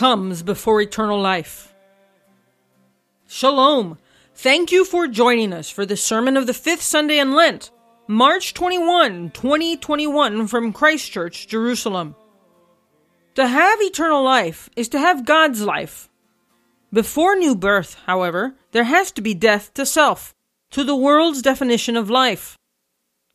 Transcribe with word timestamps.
comes 0.00 0.42
before 0.42 0.80
eternal 0.80 1.20
life. 1.20 1.74
Shalom. 3.28 3.98
Thank 4.34 4.72
you 4.72 4.86
for 4.86 5.06
joining 5.06 5.52
us 5.52 5.68
for 5.68 5.84
the 5.84 5.94
sermon 5.94 6.38
of 6.38 6.46
the 6.46 6.54
fifth 6.54 6.80
Sunday 6.80 7.18
in 7.18 7.34
Lent, 7.34 7.70
March 8.08 8.54
21, 8.54 9.30
2021, 9.32 10.46
from 10.46 10.72
Christ 10.72 11.12
Church, 11.12 11.46
Jerusalem. 11.46 12.16
To 13.34 13.46
have 13.46 13.78
eternal 13.82 14.24
life 14.24 14.70
is 14.74 14.88
to 14.88 14.98
have 14.98 15.26
God's 15.26 15.60
life. 15.60 16.08
Before 16.90 17.36
new 17.36 17.54
birth, 17.54 17.98
however, 18.06 18.54
there 18.72 18.84
has 18.84 19.12
to 19.12 19.20
be 19.20 19.34
death 19.34 19.74
to 19.74 19.84
self, 19.84 20.34
to 20.70 20.82
the 20.82 20.96
world's 20.96 21.42
definition 21.42 21.98
of 21.98 22.08
life. 22.08 22.56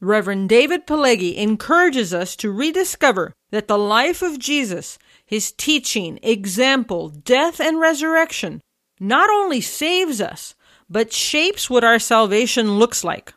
Reverend 0.02 0.50
David 0.50 0.88
Pileggi 0.88 1.38
encourages 1.38 2.12
us 2.12 2.36
to 2.38 2.52
rediscover 2.52 3.34
that 3.52 3.68
the 3.68 3.78
life 3.78 4.24
of 4.24 4.40
Jesus, 4.40 4.98
his 5.26 5.52
teaching, 5.52 6.20
example, 6.22 7.10
death, 7.10 7.60
and 7.60 7.80
resurrection 7.80 8.62
not 9.00 9.30
only 9.30 9.60
saves 9.60 10.22
us, 10.22 10.56
but 10.90 11.12
shapes 11.12 11.70
what 11.70 11.84
our 11.84 12.00
salvation 12.00 12.78
looks 12.78 13.04
like. 13.04 13.34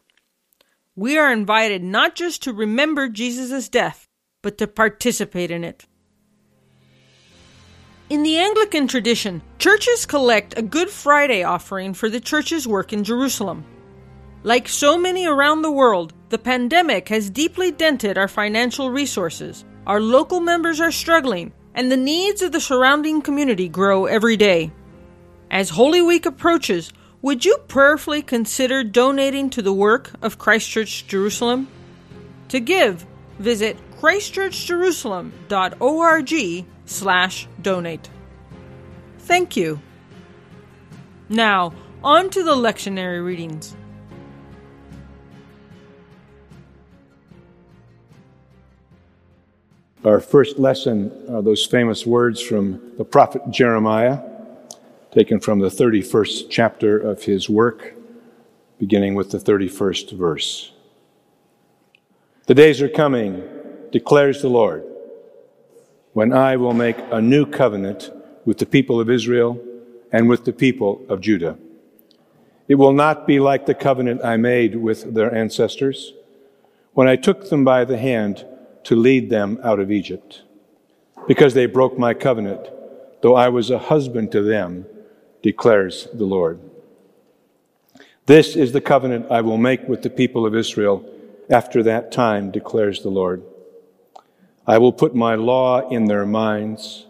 We 0.94 1.16
are 1.16 1.32
invited 1.32 1.82
not 1.82 2.14
just 2.14 2.42
to 2.42 2.52
remember 2.52 3.08
Jesus' 3.08 3.68
death, 3.68 4.06
but 4.42 4.58
to 4.58 4.66
participate 4.66 5.50
in 5.50 5.64
it. 5.64 5.86
In 8.10 8.22
the 8.22 8.38
Anglican 8.38 8.88
tradition, 8.88 9.42
churches 9.58 10.06
collect 10.06 10.58
a 10.58 10.62
Good 10.62 10.90
Friday 10.90 11.42
offering 11.42 11.92
for 11.94 12.08
the 12.08 12.20
church's 12.20 12.66
work 12.66 12.92
in 12.92 13.04
Jerusalem. 13.04 13.64
Like 14.44 14.68
so 14.68 14.96
many 14.96 15.26
around 15.26 15.62
the 15.62 15.70
world, 15.70 16.14
the 16.28 16.38
pandemic 16.38 17.08
has 17.08 17.28
deeply 17.28 17.70
dented 17.70 18.16
our 18.16 18.28
financial 18.28 18.90
resources. 18.90 19.64
Our 19.86 20.00
local 20.00 20.40
members 20.40 20.80
are 20.80 20.92
struggling, 20.92 21.52
and 21.78 21.90
the 21.92 21.96
needs 21.96 22.42
of 22.42 22.50
the 22.50 22.60
surrounding 22.60 23.22
community 23.22 23.68
grow 23.68 24.06
every 24.06 24.36
day. 24.36 24.72
As 25.48 25.70
Holy 25.70 26.02
Week 26.02 26.26
approaches, 26.26 26.92
would 27.22 27.44
you 27.44 27.56
prayerfully 27.68 28.20
consider 28.20 28.82
donating 28.82 29.48
to 29.50 29.62
the 29.62 29.72
work 29.72 30.10
of 30.20 30.38
Christchurch 30.38 31.06
Jerusalem? 31.06 31.68
To 32.48 32.58
give, 32.58 33.06
visit 33.38 33.76
christchurchjerusalem.org 34.00 36.66
slash 36.84 37.48
donate. 37.62 38.10
Thank 39.20 39.56
you. 39.56 39.80
Now, 41.28 41.74
on 42.02 42.28
to 42.30 42.42
the 42.42 42.56
lectionary 42.56 43.24
readings. 43.24 43.76
Our 50.08 50.20
first 50.20 50.58
lesson 50.58 51.12
are 51.28 51.42
those 51.42 51.66
famous 51.66 52.06
words 52.06 52.40
from 52.40 52.80
the 52.96 53.04
prophet 53.04 53.42
Jeremiah, 53.50 54.22
taken 55.12 55.38
from 55.38 55.58
the 55.58 55.68
31st 55.68 56.46
chapter 56.48 56.98
of 56.98 57.24
his 57.24 57.50
work, 57.50 57.92
beginning 58.78 59.16
with 59.16 59.32
the 59.32 59.36
31st 59.36 60.12
verse. 60.12 60.72
The 62.46 62.54
days 62.54 62.80
are 62.80 62.88
coming, 62.88 63.46
declares 63.92 64.40
the 64.40 64.48
Lord, 64.48 64.82
when 66.14 66.32
I 66.32 66.56
will 66.56 66.72
make 66.72 66.96
a 67.12 67.20
new 67.20 67.44
covenant 67.44 68.10
with 68.46 68.56
the 68.56 68.64
people 68.64 69.00
of 69.00 69.10
Israel 69.10 69.62
and 70.10 70.26
with 70.26 70.46
the 70.46 70.54
people 70.54 71.04
of 71.10 71.20
Judah. 71.20 71.58
It 72.66 72.76
will 72.76 72.94
not 72.94 73.26
be 73.26 73.40
like 73.40 73.66
the 73.66 73.74
covenant 73.74 74.24
I 74.24 74.38
made 74.38 74.74
with 74.74 75.12
their 75.12 75.34
ancestors 75.34 76.14
when 76.94 77.08
I 77.08 77.16
took 77.16 77.50
them 77.50 77.62
by 77.62 77.84
the 77.84 77.98
hand 77.98 78.46
to 78.88 78.96
lead 78.96 79.28
them 79.28 79.60
out 79.62 79.78
of 79.78 79.92
Egypt. 79.92 80.40
Because 81.26 81.52
they 81.52 81.66
broke 81.66 81.98
my 81.98 82.14
covenant, 82.14 82.70
though 83.20 83.34
I 83.34 83.50
was 83.50 83.68
a 83.68 83.78
husband 83.78 84.32
to 84.32 84.40
them, 84.40 84.86
declares 85.42 86.08
the 86.14 86.24
Lord. 86.24 86.58
This 88.24 88.56
is 88.56 88.72
the 88.72 88.80
covenant 88.80 89.26
I 89.30 89.42
will 89.42 89.58
make 89.58 89.86
with 89.86 90.00
the 90.00 90.08
people 90.08 90.46
of 90.46 90.54
Israel 90.54 91.04
after 91.50 91.82
that 91.82 92.10
time, 92.10 92.50
declares 92.50 93.02
the 93.02 93.10
Lord. 93.10 93.42
I 94.66 94.78
will 94.78 94.94
put 94.94 95.14
my 95.14 95.34
law 95.34 95.86
in 95.90 96.06
their 96.06 96.24
minds. 96.24 97.06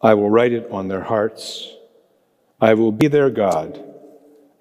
I 0.00 0.14
will 0.14 0.30
write 0.30 0.54
it 0.54 0.70
on 0.70 0.88
their 0.88 1.02
hearts. 1.02 1.68
I 2.62 2.72
will 2.72 2.92
be 2.92 3.08
their 3.08 3.28
God, 3.28 3.78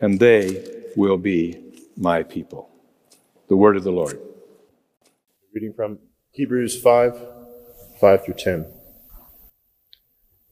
and 0.01 0.19
they 0.19 0.83
will 0.97 1.17
be 1.17 1.57
my 1.95 2.23
people. 2.23 2.69
The 3.47 3.55
word 3.55 3.77
of 3.77 3.85
the 3.85 3.93
Lord. 3.93 4.19
Reading 5.53 5.73
from 5.73 5.99
Hebrews 6.31 6.81
5 6.81 7.19
5 7.99 8.23
through 8.23 8.35
10. 8.35 8.65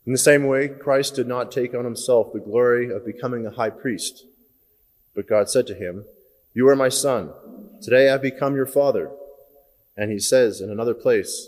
In 0.05 0.11
the 0.11 0.17
same 0.17 0.45
way, 0.45 0.67
Christ 0.67 1.15
did 1.15 1.25
not 1.25 1.53
take 1.53 1.73
on 1.73 1.85
himself 1.85 2.33
the 2.33 2.41
glory 2.41 2.91
of 2.91 3.05
becoming 3.05 3.45
a 3.45 3.51
high 3.51 3.69
priest, 3.69 4.25
but 5.15 5.25
God 5.25 5.49
said 5.49 5.67
to 5.67 5.73
him, 5.73 6.03
You 6.53 6.67
are 6.67 6.75
my 6.75 6.89
son. 6.89 7.31
Today 7.81 8.09
I 8.09 8.11
have 8.11 8.21
become 8.21 8.57
your 8.57 8.65
father. 8.65 9.09
And 9.95 10.11
he 10.11 10.19
says 10.19 10.59
in 10.59 10.69
another 10.69 10.93
place, 10.93 11.47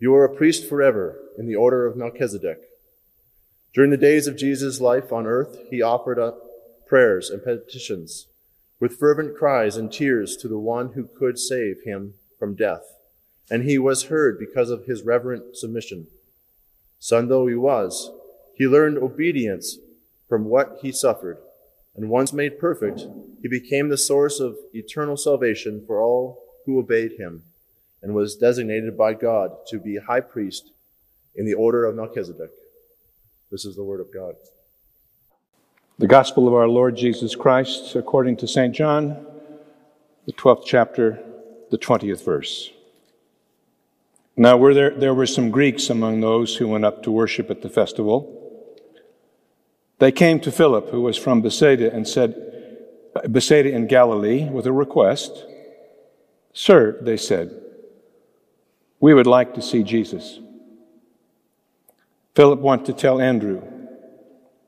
You 0.00 0.12
are 0.16 0.24
a 0.24 0.34
priest 0.34 0.68
forever 0.68 1.20
in 1.38 1.46
the 1.46 1.54
order 1.54 1.86
of 1.86 1.96
Melchizedek. 1.96 2.62
During 3.72 3.92
the 3.92 3.96
days 3.96 4.26
of 4.26 4.36
Jesus' 4.36 4.80
life 4.80 5.12
on 5.12 5.24
earth, 5.24 5.56
he 5.70 5.80
offered 5.80 6.18
up 6.18 6.40
prayers 6.88 7.30
and 7.30 7.44
petitions 7.44 8.26
with 8.80 8.98
fervent 8.98 9.36
cries 9.36 9.76
and 9.76 9.92
tears 9.92 10.36
to 10.38 10.48
the 10.48 10.58
one 10.58 10.94
who 10.94 11.08
could 11.16 11.38
save 11.38 11.82
him 11.84 12.14
from 12.42 12.56
death, 12.56 12.82
and 13.52 13.62
he 13.62 13.78
was 13.78 14.06
heard 14.06 14.36
because 14.36 14.68
of 14.68 14.86
his 14.86 15.04
reverent 15.04 15.56
submission. 15.56 16.08
Son 16.98 17.28
though 17.28 17.46
he 17.46 17.54
was, 17.54 18.10
he 18.56 18.66
learned 18.66 18.98
obedience 18.98 19.78
from 20.28 20.46
what 20.46 20.78
he 20.82 20.90
suffered, 20.90 21.38
and 21.94 22.10
once 22.10 22.32
made 22.32 22.58
perfect, 22.58 23.06
he 23.40 23.46
became 23.46 23.88
the 23.88 23.96
source 23.96 24.40
of 24.40 24.56
eternal 24.74 25.16
salvation 25.16 25.84
for 25.86 26.02
all 26.02 26.42
who 26.66 26.80
obeyed 26.80 27.12
him, 27.12 27.44
and 28.02 28.12
was 28.12 28.34
designated 28.34 28.98
by 28.98 29.14
God 29.14 29.52
to 29.68 29.78
be 29.78 29.98
high 29.98 30.18
priest 30.18 30.72
in 31.36 31.46
the 31.46 31.54
order 31.54 31.84
of 31.84 31.94
Melchizedek. 31.94 32.50
This 33.52 33.64
is 33.64 33.76
the 33.76 33.84
word 33.84 34.00
of 34.00 34.12
God. 34.12 34.34
The 36.00 36.08
Gospel 36.08 36.48
of 36.48 36.54
our 36.54 36.66
Lord 36.66 36.96
Jesus 36.96 37.36
Christ, 37.36 37.94
according 37.94 38.38
to 38.38 38.48
St. 38.48 38.74
John, 38.74 39.26
the 40.26 40.32
12th 40.32 40.64
chapter, 40.66 41.22
the 41.72 41.78
20th 41.78 42.22
verse. 42.22 42.70
Now, 44.36 44.58
were 44.58 44.74
there, 44.74 44.90
there 44.90 45.14
were 45.14 45.26
some 45.26 45.50
Greeks 45.50 45.88
among 45.88 46.20
those 46.20 46.56
who 46.56 46.68
went 46.68 46.84
up 46.84 47.02
to 47.02 47.10
worship 47.10 47.50
at 47.50 47.62
the 47.62 47.70
festival. 47.70 48.38
They 49.98 50.12
came 50.12 50.38
to 50.40 50.52
Philip, 50.52 50.90
who 50.90 51.00
was 51.00 51.16
from 51.16 51.40
Bethsaida, 51.40 51.90
and 51.90 52.06
said, 52.06 52.36
Bethsaida 53.26 53.70
in 53.70 53.86
Galilee, 53.86 54.50
with 54.50 54.66
a 54.66 54.72
request. 54.72 55.46
Sir, 56.52 56.98
they 57.00 57.16
said, 57.16 57.58
we 59.00 59.14
would 59.14 59.26
like 59.26 59.54
to 59.54 59.62
see 59.62 59.82
Jesus. 59.82 60.40
Philip 62.34 62.60
went 62.60 62.84
to 62.84 62.92
tell 62.92 63.18
Andrew. 63.18 63.62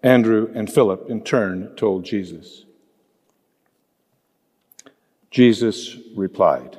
Andrew 0.02 0.50
and 0.54 0.72
Philip, 0.72 1.10
in 1.10 1.22
turn, 1.22 1.74
told 1.76 2.04
Jesus. 2.04 2.64
Jesus 5.30 5.98
replied, 6.16 6.78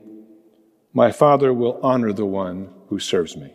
My 0.93 1.11
Father 1.11 1.53
will 1.53 1.79
honor 1.81 2.11
the 2.11 2.25
one 2.25 2.73
who 2.87 2.99
serves 2.99 3.37
me. 3.37 3.53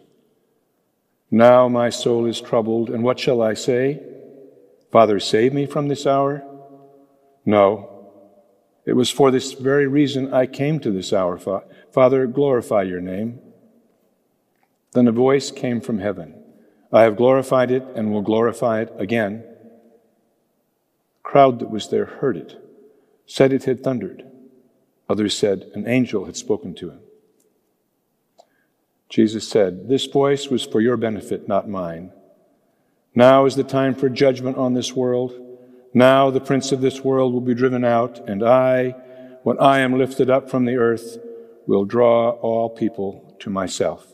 Now 1.31 1.69
my 1.69 1.91
soul 1.91 2.27
is 2.27 2.41
troubled, 2.41 2.89
and 2.89 3.03
what 3.03 3.19
shall 3.19 3.43
I 3.43 3.55
say? 3.55 4.01
Father, 4.91 5.21
save 5.21 5.53
me 5.53 5.67
from 5.67 5.89
this 5.89 6.07
hour? 6.07 6.43
No. 7.45 8.11
It 8.87 8.95
was 8.95 9.11
for 9.11 9.31
this 9.31 9.53
very 9.53 9.87
reason 9.87 10.33
I 10.33 10.47
came 10.47 10.81
to 10.81 10.91
this 10.91 11.13
hour. 11.13 11.39
Father, 11.93 12.27
glorify 12.27 12.83
your 12.83 13.01
name. 13.01 13.41
Then 14.93 15.09
a 15.09 15.13
voice 15.13 15.51
came 15.51 15.81
from 15.81 15.99
heaven 15.99 16.43
I 16.93 17.03
have 17.03 17.17
glorified 17.17 17.71
it 17.71 17.83
and 17.95 18.13
will 18.13 18.23
glorify 18.23 18.81
it 18.83 18.93
again. 18.97 19.43
The 19.43 21.23
crowd 21.23 21.59
that 21.59 21.71
was 21.71 21.89
there 21.89 22.07
heard 22.07 22.37
it, 22.37 22.57
said 23.27 23.53
it 23.53 23.65
had 23.65 23.83
thundered. 23.83 24.25
Others 25.09 25.37
said 25.37 25.71
an 25.75 25.87
angel 25.87 26.25
had 26.25 26.37
spoken 26.37 26.75
to 26.77 26.91
him. 26.91 27.01
Jesus 29.09 29.49
said, 29.49 29.89
This 29.89 30.07
voice 30.07 30.49
was 30.49 30.65
for 30.65 30.81
your 30.81 30.97
benefit, 30.97 31.49
not 31.49 31.69
mine. 31.69 32.13
Now 33.15 33.47
is 33.47 33.57
the 33.57 33.65
time 33.65 33.95
for 33.95 34.09
judgment 34.09 34.57
on 34.57 34.75
this 34.75 34.93
world. 34.93 35.35
Now 35.95 36.31
the 36.31 36.41
prince 36.41 36.73
of 36.73 36.81
this 36.81 37.03
world 37.03 37.33
will 37.33 37.41
be 37.41 37.55
driven 37.55 37.85
out, 37.85 38.19
and 38.29 38.43
I, 38.43 38.91
when 39.43 39.59
I 39.59 39.79
am 39.81 39.97
lifted 39.97 40.29
up 40.29 40.51
from 40.51 40.65
the 40.65 40.77
earth, 40.77 41.19
will 41.67 41.85
draw 41.85 42.31
all 42.31 42.69
people 42.69 43.35
to 43.41 43.51
myself. 43.51 44.07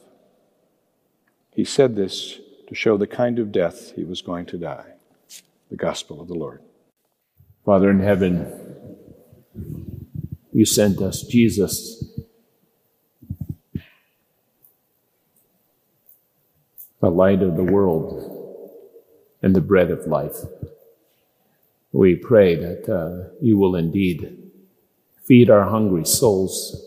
He 1.54 1.64
said 1.64 1.96
this 1.96 2.38
to 2.68 2.74
show 2.74 2.96
the 2.96 3.06
kind 3.06 3.38
of 3.38 3.52
death 3.52 3.92
he 3.96 4.04
was 4.04 4.22
going 4.22 4.46
to 4.46 4.58
die. 4.58 4.92
The 5.70 5.76
gospel 5.76 6.20
of 6.20 6.28
the 6.28 6.34
Lord. 6.34 6.62
Father 7.64 7.90
in 7.90 8.00
heaven, 8.00 8.46
you 10.52 10.64
sent 10.64 11.00
us 11.00 11.22
Jesus 11.22 12.04
the 17.02 17.10
light 17.10 17.42
of 17.42 17.56
the 17.56 17.64
world 17.64 18.70
and 19.42 19.56
the 19.56 19.60
bread 19.60 19.90
of 19.90 20.06
life. 20.06 20.36
We 21.90 22.14
pray 22.14 22.54
that 22.54 22.88
uh, 22.88 23.34
you 23.40 23.58
will 23.58 23.74
indeed 23.74 24.38
feed 25.24 25.50
our 25.50 25.64
hungry 25.64 26.04
souls. 26.04 26.86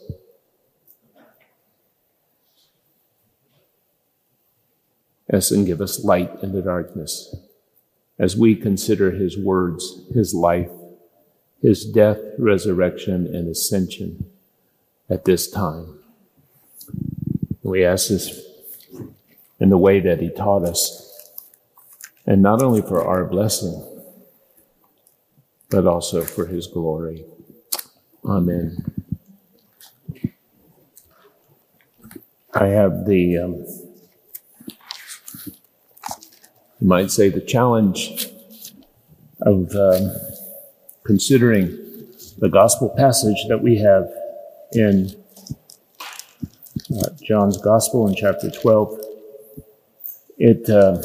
Yes, 5.32 5.52
and 5.52 5.66
give 5.66 5.82
us 5.82 6.04
light 6.04 6.32
in 6.42 6.54
the 6.54 6.62
darkness 6.62 7.36
as 8.18 8.38
we 8.38 8.56
consider 8.56 9.12
his 9.12 9.38
words, 9.38 10.06
his 10.14 10.34
life, 10.34 10.72
his 11.62 11.84
death, 11.84 12.20
resurrection, 12.40 13.28
and 13.36 13.50
ascension 13.50 14.32
at 15.10 15.26
this 15.26 15.52
time. 15.52 16.00
We 17.64 17.84
ask 17.84 18.08
this 18.08 18.55
in 19.60 19.70
the 19.70 19.78
way 19.78 20.00
that 20.00 20.20
He 20.20 20.30
taught 20.30 20.64
us. 20.64 21.02
And 22.26 22.42
not 22.42 22.62
only 22.62 22.82
for 22.82 23.04
our 23.06 23.26
blessing, 23.26 23.84
but 25.70 25.86
also 25.86 26.24
for 26.24 26.48
His 26.48 26.68
glory. 26.68 27.26
Amen. 28.26 28.84
I 32.54 32.68
have 32.68 33.06
the, 33.06 33.38
um, 33.38 33.66
you 36.80 36.88
might 36.88 37.12
say, 37.12 37.30
the 37.30 37.42
challenge 37.42 38.30
of 39.42 39.76
um, 39.76 40.16
considering 41.04 41.68
the 42.40 42.50
gospel 42.50 42.90
passage 42.90 43.46
that 43.50 43.62
we 43.62 43.78
have 43.78 44.10
in 44.72 45.10
uh, 46.98 47.10
John's 47.22 47.58
Gospel 47.58 48.08
in 48.08 48.16
chapter 48.16 48.50
12. 48.50 49.05
It 50.38 50.70
uh, 50.70 51.02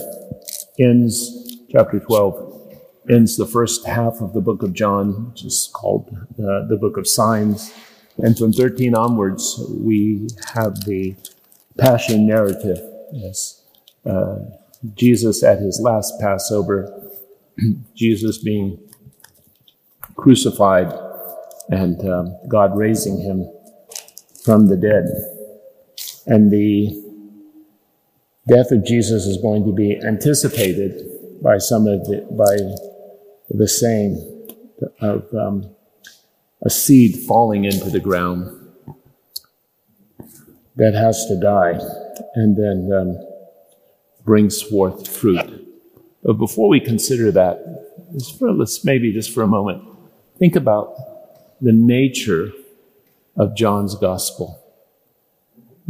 ends, 0.78 1.56
chapter 1.70 2.00
12, 2.00 2.78
ends 3.10 3.36
the 3.36 3.46
first 3.46 3.86
half 3.86 4.20
of 4.20 4.32
the 4.32 4.40
book 4.40 4.62
of 4.62 4.72
John, 4.72 5.30
which 5.30 5.44
is 5.44 5.70
called 5.72 6.08
uh, 6.38 6.66
the 6.66 6.78
book 6.80 6.96
of 6.96 7.06
signs. 7.06 7.72
And 8.18 8.36
from 8.36 8.52
13 8.52 8.94
onwards, 8.94 9.62
we 9.70 10.28
have 10.54 10.84
the 10.84 11.14
passion 11.78 12.26
narrative. 12.26 12.78
Yes. 13.12 13.62
Uh, 14.04 14.38
Jesus 14.94 15.42
at 15.42 15.58
his 15.58 15.80
last 15.80 16.20
Passover, 16.20 17.10
Jesus 17.94 18.38
being 18.38 18.78
crucified 20.16 20.92
and 21.70 22.06
um, 22.08 22.36
God 22.48 22.76
raising 22.76 23.18
him 23.18 23.48
from 24.44 24.66
the 24.66 24.76
dead. 24.76 25.04
And 26.26 26.50
the 26.50 27.09
death 28.48 28.70
of 28.70 28.84
Jesus 28.84 29.26
is 29.26 29.36
going 29.38 29.64
to 29.64 29.72
be 29.72 29.98
anticipated 30.04 31.42
by 31.42 31.58
some 31.58 31.86
of 31.86 32.04
the, 32.04 32.26
by 32.30 32.56
the 33.50 33.68
saying 33.68 34.16
of 35.00 35.26
um, 35.34 35.74
a 36.62 36.70
seed 36.70 37.16
falling 37.26 37.64
into 37.64 37.90
the 37.90 38.00
ground 38.00 38.56
that 40.76 40.94
has 40.94 41.26
to 41.26 41.38
die 41.40 41.78
and 42.34 42.56
then 42.56 42.90
um, 42.92 43.18
brings 44.24 44.62
forth 44.62 45.08
fruit. 45.08 45.66
But 46.22 46.34
before 46.34 46.68
we 46.68 46.80
consider 46.80 47.30
that, 47.32 47.58
for, 48.38 48.52
let's 48.52 48.84
maybe 48.84 49.12
just 49.12 49.32
for 49.32 49.42
a 49.42 49.46
moment 49.46 49.84
think 50.38 50.56
about 50.56 50.94
the 51.60 51.72
nature 51.72 52.50
of 53.36 53.56
John's 53.56 53.94
gospel. 53.94 54.59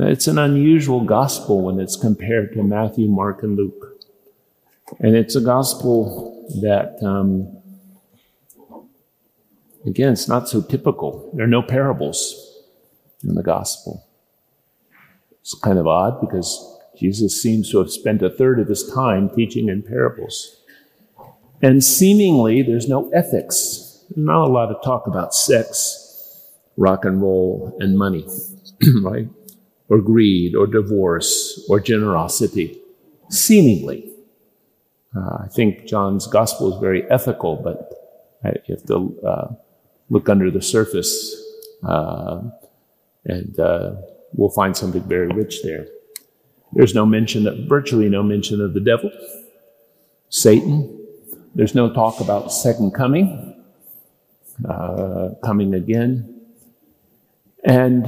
It's 0.02 0.26
an 0.26 0.38
unusual 0.38 1.04
gospel 1.04 1.62
when 1.62 1.78
it's 1.78 1.96
compared 1.96 2.52
to 2.54 2.62
Matthew, 2.62 3.08
Mark, 3.08 3.42
and 3.42 3.56
Luke. 3.56 4.02
And 4.98 5.14
it's 5.14 5.36
a 5.36 5.40
gospel 5.40 6.46
that, 6.62 7.02
um, 7.02 7.56
again, 9.86 10.12
it's 10.12 10.28
not 10.28 10.48
so 10.48 10.62
typical. 10.62 11.30
There 11.34 11.44
are 11.44 11.48
no 11.48 11.62
parables 11.62 12.64
in 13.22 13.34
the 13.34 13.42
gospel. 13.42 14.06
It's 15.40 15.54
kind 15.54 15.78
of 15.78 15.86
odd 15.86 16.20
because 16.20 16.78
Jesus 16.98 17.40
seems 17.40 17.70
to 17.70 17.78
have 17.78 17.90
spent 17.90 18.22
a 18.22 18.30
third 18.30 18.60
of 18.60 18.68
his 18.68 18.90
time 18.92 19.30
teaching 19.30 19.68
in 19.68 19.82
parables. 19.82 20.56
And 21.62 21.84
seemingly, 21.84 22.62
there's 22.62 22.88
no 22.88 23.10
ethics. 23.10 24.04
not 24.16 24.48
a 24.48 24.52
lot 24.52 24.70
of 24.70 24.82
talk 24.82 25.06
about 25.06 25.34
sex, 25.34 26.48
rock 26.76 27.04
and 27.04 27.22
roll, 27.22 27.76
and 27.80 27.96
money, 27.96 28.26
right? 29.02 29.28
Or 29.90 30.00
greed 30.00 30.54
or 30.54 30.66
divorce 30.66 31.64
or 31.68 31.80
generosity, 31.80 32.80
seemingly. 33.28 34.10
Uh, 35.14 35.44
I 35.44 35.48
think 35.48 35.86
John's 35.86 36.26
gospel 36.26 36.72
is 36.72 36.80
very 36.80 37.02
ethical, 37.10 37.56
but 37.56 37.92
you 38.66 38.74
have 38.74 38.86
to 38.86 39.20
uh, 39.26 39.54
look 40.08 40.28
under 40.28 40.50
the 40.50 40.62
surface 40.62 41.36
uh, 41.82 42.42
and 43.24 43.58
uh, 43.58 43.96
we'll 44.32 44.50
find 44.50 44.76
something 44.76 45.02
very 45.02 45.28
rich 45.28 45.62
there. 45.62 45.86
There's 46.72 46.94
no 46.94 47.04
mention 47.04 47.46
of, 47.46 47.68
virtually 47.68 48.08
no 48.08 48.22
mention 48.22 48.60
of 48.60 48.74
the 48.74 48.80
devil, 48.80 49.10
Satan. 50.28 50.96
There's 51.54 51.74
no 51.74 51.92
talk 51.92 52.20
about 52.20 52.52
second 52.52 52.92
coming, 52.92 53.60
uh, 54.68 55.30
coming 55.44 55.74
again. 55.74 56.40
And 57.64 58.06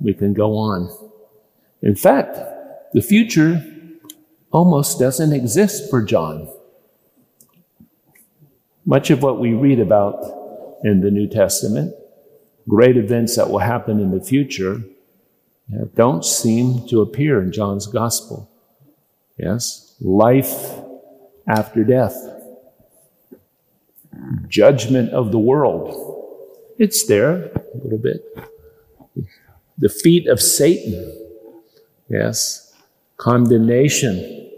we 0.00 0.14
can 0.14 0.34
go 0.34 0.56
on. 0.56 0.90
In 1.82 1.94
fact, 1.94 2.38
the 2.92 3.02
future 3.02 3.64
almost 4.50 4.98
doesn't 4.98 5.32
exist 5.32 5.90
for 5.90 6.02
John. 6.02 6.48
Much 8.84 9.10
of 9.10 9.22
what 9.22 9.40
we 9.40 9.52
read 9.52 9.80
about 9.80 10.22
in 10.84 11.00
the 11.00 11.10
New 11.10 11.26
Testament, 11.28 11.94
great 12.68 12.96
events 12.96 13.36
that 13.36 13.50
will 13.50 13.58
happen 13.58 14.00
in 14.00 14.12
the 14.12 14.24
future, 14.24 14.82
don't 15.94 16.24
seem 16.24 16.86
to 16.88 17.00
appear 17.00 17.42
in 17.42 17.50
John's 17.52 17.86
gospel. 17.86 18.48
Yes, 19.36 19.96
life 20.00 20.74
after 21.48 21.84
death, 21.84 22.16
judgment 24.48 25.10
of 25.10 25.32
the 25.32 25.38
world. 25.38 26.14
It's 26.78 27.06
there 27.06 27.46
a 27.46 27.76
little 27.82 27.98
bit. 27.98 28.22
The 29.78 29.88
feet 29.88 30.26
of 30.26 30.40
Satan 30.40 31.26
Yes, 32.08 32.72
condemnation 33.16 34.50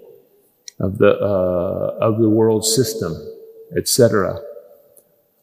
of 0.78 0.98
the 0.98 1.12
uh, 1.18 1.96
of 2.00 2.18
the 2.18 2.28
world 2.28 2.64
system, 2.64 3.14
etc. 3.76 4.38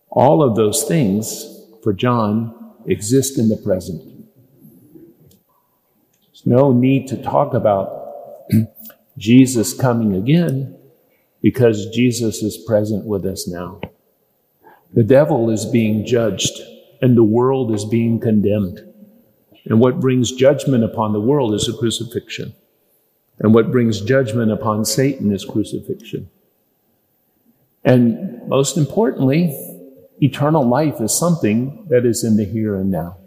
All 0.09 0.43
of 0.43 0.55
those 0.55 0.83
things 0.83 1.63
for 1.83 1.93
John 1.93 2.73
exist 2.85 3.39
in 3.39 3.49
the 3.49 3.57
present. 3.57 4.03
There's 6.27 6.45
no 6.45 6.71
need 6.71 7.07
to 7.07 7.21
talk 7.21 7.55
about 7.55 8.13
Jesus 9.17 9.73
coming 9.73 10.15
again 10.15 10.77
because 11.41 11.87
Jesus 11.87 12.43
is 12.43 12.55
present 12.55 13.05
with 13.05 13.25
us 13.25 13.47
now. 13.47 13.81
The 14.93 15.03
devil 15.03 15.49
is 15.49 15.65
being 15.65 16.05
judged 16.05 16.61
and 17.01 17.17
the 17.17 17.23
world 17.23 17.73
is 17.73 17.83
being 17.83 18.19
condemned. 18.19 18.94
And 19.65 19.79
what 19.79 19.99
brings 19.99 20.31
judgment 20.31 20.83
upon 20.83 21.13
the 21.13 21.19
world 21.19 21.53
is 21.53 21.67
a 21.67 21.73
crucifixion. 21.73 22.53
And 23.39 23.53
what 23.53 23.71
brings 23.71 24.01
judgment 24.01 24.51
upon 24.51 24.85
Satan 24.85 25.31
is 25.33 25.43
crucifixion. 25.43 26.29
And 27.83 28.47
most 28.47 28.77
importantly, 28.77 29.55
eternal 30.21 30.67
life 30.67 31.01
is 31.01 31.13
something 31.13 31.85
that 31.89 32.05
is 32.05 32.23
in 32.23 32.37
the 32.37 32.45
here 32.45 32.75
and 32.75 32.89
now. 32.91 33.17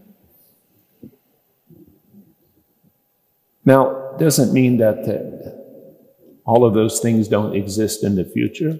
Now, 3.65 4.09
doesn't 4.19 4.53
mean 4.53 4.79
that 4.79 4.99
uh, 5.09 5.51
all 6.45 6.65
of 6.65 6.75
those 6.75 7.01
things 7.01 7.29
don't 7.29 7.55
exist 7.55 8.03
in 8.03 8.17
the 8.17 8.25
future, 8.25 8.79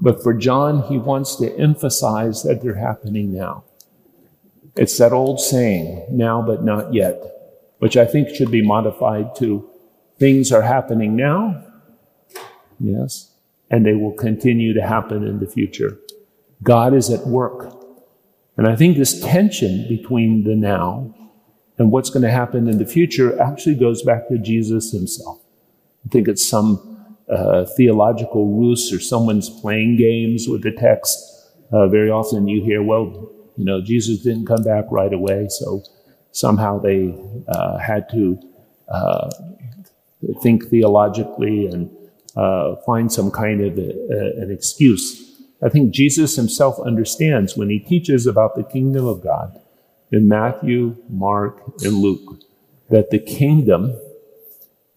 but 0.00 0.22
for 0.22 0.34
John, 0.34 0.82
he 0.84 0.98
wants 0.98 1.36
to 1.36 1.56
emphasize 1.56 2.42
that 2.42 2.62
they're 2.62 2.74
happening 2.74 3.32
now. 3.32 3.64
It's 4.76 4.98
that 4.98 5.12
old 5.12 5.40
saying, 5.40 6.06
now 6.10 6.42
but 6.42 6.64
not 6.64 6.92
yet. 6.92 7.22
which 7.84 7.98
I 7.98 8.06
think 8.06 8.30
should 8.30 8.50
be 8.50 8.62
modified 8.62 9.34
to 9.36 9.68
things 10.18 10.50
are 10.50 10.62
happening 10.62 11.16
now, 11.16 11.62
yes, 12.80 13.30
and 13.70 13.84
they 13.84 13.92
will 13.92 14.14
continue 14.14 14.72
to 14.72 14.80
happen 14.80 15.22
in 15.26 15.38
the 15.38 15.46
future. 15.46 15.98
God 16.62 16.94
is 16.94 17.10
at 17.10 17.26
work. 17.26 17.76
And 18.56 18.66
I 18.66 18.74
think 18.74 18.96
this 18.96 19.20
tension 19.20 19.86
between 19.86 20.44
the 20.44 20.54
now 20.54 21.14
and 21.76 21.92
what's 21.92 22.08
going 22.08 22.22
to 22.22 22.30
happen 22.30 22.68
in 22.68 22.78
the 22.78 22.86
future 22.86 23.38
actually 23.38 23.74
goes 23.74 24.02
back 24.02 24.28
to 24.28 24.38
Jesus 24.38 24.92
himself. 24.92 25.42
I 26.06 26.08
think 26.08 26.26
it's 26.26 26.48
some 26.48 27.14
uh, 27.28 27.66
theological 27.76 28.46
ruse 28.46 28.94
or 28.94 29.00
someone's 29.00 29.50
playing 29.50 29.96
games 29.96 30.48
with 30.48 30.62
the 30.62 30.72
text. 30.72 31.18
Uh, 31.70 31.88
very 31.88 32.10
often 32.10 32.48
you 32.48 32.62
hear, 32.62 32.82
well, 32.82 33.30
you 33.56 33.64
know, 33.64 33.80
Jesus 33.80 34.22
didn't 34.22 34.46
come 34.46 34.62
back 34.62 34.84
right 34.90 35.12
away, 35.12 35.48
so 35.48 35.82
somehow 36.32 36.78
they 36.78 37.14
uh, 37.48 37.78
had 37.78 38.08
to 38.10 38.38
uh, 38.88 39.30
think 40.42 40.68
theologically 40.68 41.66
and 41.66 41.90
uh, 42.36 42.76
find 42.84 43.12
some 43.12 43.30
kind 43.30 43.60
of 43.60 43.78
a, 43.78 43.90
a, 44.10 44.42
an 44.42 44.50
excuse. 44.50 45.42
I 45.62 45.68
think 45.68 45.94
Jesus 45.94 46.36
himself 46.36 46.78
understands 46.84 47.56
when 47.56 47.70
he 47.70 47.78
teaches 47.78 48.26
about 48.26 48.56
the 48.56 48.64
kingdom 48.64 49.06
of 49.06 49.22
God 49.22 49.60
in 50.10 50.28
Matthew, 50.28 50.96
Mark, 51.08 51.62
and 51.82 51.94
Luke 51.94 52.40
that 52.90 53.10
the 53.10 53.18
kingdom, 53.18 53.96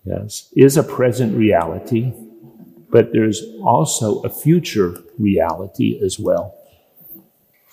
yes, 0.04 0.52
is 0.56 0.78
a 0.78 0.84
present 0.84 1.38
reality, 1.38 2.12
but 2.90 3.12
there's 3.14 3.44
also 3.64 4.22
a 4.22 4.30
future 4.30 4.98
reality 5.18 6.00
as 6.04 6.20
well. 6.20 6.57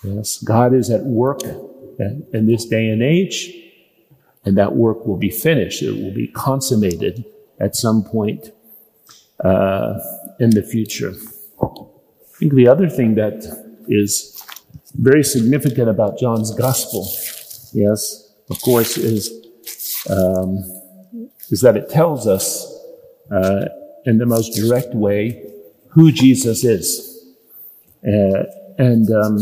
Yes, 0.05 0.39
God 0.43 0.75
is 0.75 0.91
at 0.91 1.03
work 1.05 1.41
in 1.43 2.47
this 2.47 2.67
day 2.67 2.89
and 2.89 3.03
age, 3.03 3.51
and 4.45 4.57
that 4.59 4.77
work 4.77 5.07
will 5.07 5.17
be 5.17 5.31
finished. 5.31 5.83
It 5.83 5.93
will 5.93 6.13
be 6.15 6.29
consummated 6.29 7.25
at 7.59 7.75
some 7.75 8.05
point 8.05 8.51
uh, 9.43 9.99
in 10.39 10.51
the 10.51 10.63
future. 10.63 11.15
I 11.63 12.39
think 12.39 12.55
the 12.55 12.69
other 12.69 12.89
thing 12.89 13.15
that 13.15 13.45
is 13.89 14.43
very 14.95 15.25
significant 15.25 15.89
about 15.89 16.19
John's 16.19 16.55
gospel, 16.55 17.09
yes, 17.73 18.33
of 18.51 18.61
course, 18.61 18.99
is 18.99 19.31
um, 20.11 20.59
is 21.51 21.61
that 21.63 21.77
it 21.77 21.89
tells 21.89 22.27
us 22.27 22.67
uh, 23.31 23.67
in 24.05 24.19
the 24.19 24.27
most 24.27 24.51
direct 24.51 24.95
way 24.95 25.51
who 25.89 26.13
Jesus 26.13 26.65
is, 26.65 27.35
uh, 28.07 28.45
and 28.79 29.11
um, 29.11 29.39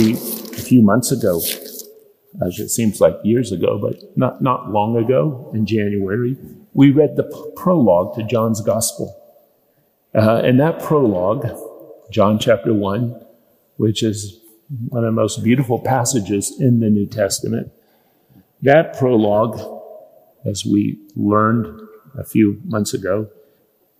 a 0.00 0.62
few 0.62 0.82
months 0.82 1.12
ago, 1.12 1.38
as 2.44 2.58
it 2.58 2.70
seems 2.70 3.00
like 3.00 3.16
years 3.24 3.52
ago, 3.52 3.78
but 3.78 3.96
not 4.16 4.42
not 4.42 4.70
long 4.70 4.96
ago 4.96 5.50
in 5.54 5.66
January, 5.66 6.36
we 6.72 6.90
read 6.90 7.16
the 7.16 7.52
prologue 7.56 8.14
to 8.16 8.22
John's 8.22 8.60
gospel, 8.60 9.14
uh, 10.14 10.40
and 10.44 10.58
that 10.60 10.82
prologue 10.82 11.46
John 12.10 12.38
chapter 12.38 12.74
1, 12.74 13.24
which 13.76 14.02
is 14.02 14.38
one 14.88 15.04
of 15.04 15.08
the 15.08 15.20
most 15.20 15.42
beautiful 15.42 15.78
passages 15.78 16.54
in 16.58 16.80
the 16.80 16.90
New 16.90 17.06
Testament. 17.06 17.72
That 18.62 18.96
prologue, 18.98 19.60
as 20.46 20.64
we 20.64 20.98
learned 21.16 21.80
a 22.18 22.24
few 22.24 22.60
months 22.64 22.94
ago, 22.94 23.28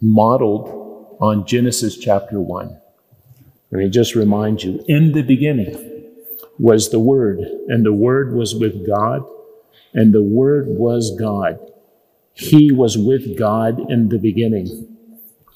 modeled 0.00 1.16
on 1.20 1.46
Genesis 1.46 1.96
chapter 1.96 2.40
1. 2.40 2.81
Let 3.72 3.78
me 3.78 3.88
just 3.88 4.14
remind 4.14 4.62
you 4.62 4.84
in 4.86 5.12
the 5.12 5.22
beginning 5.22 5.88
was 6.58 6.90
the 6.90 7.00
Word, 7.00 7.40
and 7.66 7.84
the 7.84 7.92
Word 7.92 8.34
was 8.34 8.54
with 8.54 8.86
God, 8.86 9.24
and 9.92 10.14
the 10.14 10.22
Word 10.22 10.66
was 10.68 11.16
God. 11.18 11.58
He 12.34 12.70
was 12.70 12.96
with 12.96 13.36
God 13.36 13.90
in 13.90 14.10
the 14.10 14.18
beginning. 14.18 14.96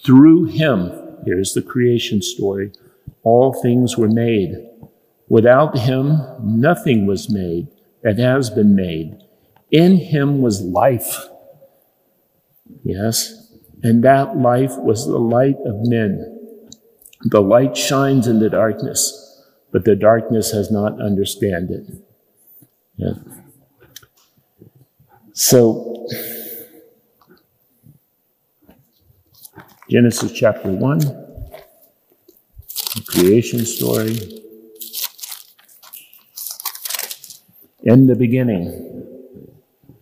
Through 0.05 0.47
Him, 0.47 1.07
Here's 1.27 1.55
the 1.55 1.63
creation 1.63 2.23
story. 2.23 2.71
All 3.25 3.53
things 3.53 3.99
were 3.99 4.09
made. 4.09 4.55
Without 5.29 5.77
him, 5.77 6.21
nothing 6.41 7.05
was 7.05 7.29
made 7.29 7.67
that 8.03 8.17
has 8.17 8.49
been 8.49 8.77
made. 8.77 9.19
In 9.73 9.97
him 9.97 10.41
was 10.41 10.63
life. 10.63 11.27
Yes. 12.85 13.51
And 13.83 14.05
that 14.05 14.37
life 14.37 14.77
was 14.79 15.05
the 15.05 15.19
light 15.19 15.57
of 15.67 15.89
men. 15.89 16.36
The 17.23 17.41
light 17.41 17.77
shines 17.77 18.27
in 18.27 18.39
the 18.39 18.51
darkness, 18.51 19.43
but 19.73 19.85
the 19.85 19.97
darkness 19.97 20.53
has 20.53 20.71
not 20.71 21.01
understand 21.01 21.71
it. 21.71 21.87
Yeah. 22.97 23.15
So, 25.33 26.07
Genesis 29.91 30.33
chapter 30.33 30.71
1, 30.71 30.99
the 30.99 33.05
creation 33.07 33.65
story. 33.65 34.43
In 37.83 38.07
the 38.07 38.17
beginning, 38.17 39.05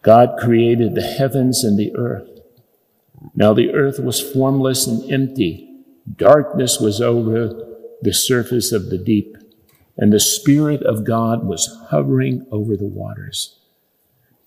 God 0.02 0.36
created 0.38 0.94
the 0.94 1.02
heavens 1.02 1.64
and 1.64 1.78
the 1.78 1.94
earth. 1.96 2.28
Now 3.34 3.52
the 3.52 3.74
earth 3.74 3.98
was 3.98 4.20
formless 4.20 4.86
and 4.86 5.10
empty. 5.12 5.73
Darkness 6.16 6.78
was 6.80 7.00
over 7.00 7.48
the 8.02 8.12
surface 8.12 8.72
of 8.72 8.90
the 8.90 8.98
deep, 8.98 9.36
and 9.96 10.12
the 10.12 10.20
Spirit 10.20 10.82
of 10.82 11.04
God 11.04 11.44
was 11.44 11.84
hovering 11.88 12.46
over 12.50 12.76
the 12.76 12.84
waters. 12.84 13.58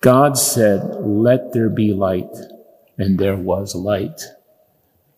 God 0.02 0.38
said, 0.38 0.84
Let 1.02 1.54
there 1.54 1.70
be 1.70 1.94
light, 1.94 2.36
and 2.98 3.18
there 3.18 3.36
was 3.36 3.76
light. 3.76 4.22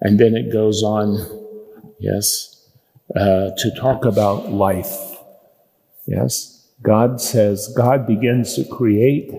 And 0.01 0.19
then 0.19 0.35
it 0.35 0.51
goes 0.53 0.81
on, 0.81 1.17
yes, 1.99 2.67
uh, 3.15 3.49
to 3.57 3.71
talk 3.77 4.05
about 4.05 4.51
life. 4.51 4.95
Yes, 6.05 6.69
God 6.81 7.19
says, 7.19 7.73
God 7.75 8.07
begins 8.07 8.55
to 8.55 8.63
create. 8.63 9.31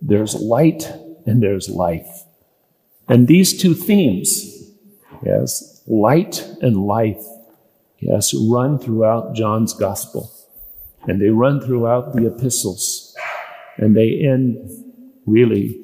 There's 0.00 0.34
light 0.34 0.90
and 1.26 1.42
there's 1.42 1.68
life. 1.68 2.24
And 3.08 3.28
these 3.28 3.60
two 3.60 3.74
themes, 3.74 4.70
yes, 5.24 5.71
light 5.86 6.46
and 6.60 6.76
life, 6.86 7.24
yes, 7.98 8.34
run 8.34 8.78
throughout 8.78 9.34
John's 9.34 9.72
gospel. 9.72 10.30
And 11.04 11.20
they 11.20 11.30
run 11.30 11.60
throughout 11.60 12.14
the 12.14 12.26
epistles. 12.26 13.16
And 13.76 13.96
they 13.96 14.20
end 14.20 14.58
really 15.26 15.80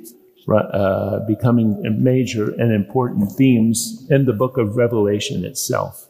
uh, 0.49 1.21
becoming 1.27 1.83
major 2.03 2.51
and 2.53 2.73
important 2.73 3.33
themes 3.33 4.07
in 4.11 4.25
the 4.25 4.33
book 4.33 4.57
of 4.57 4.77
Revelation 4.77 5.45
itself. 5.45 6.09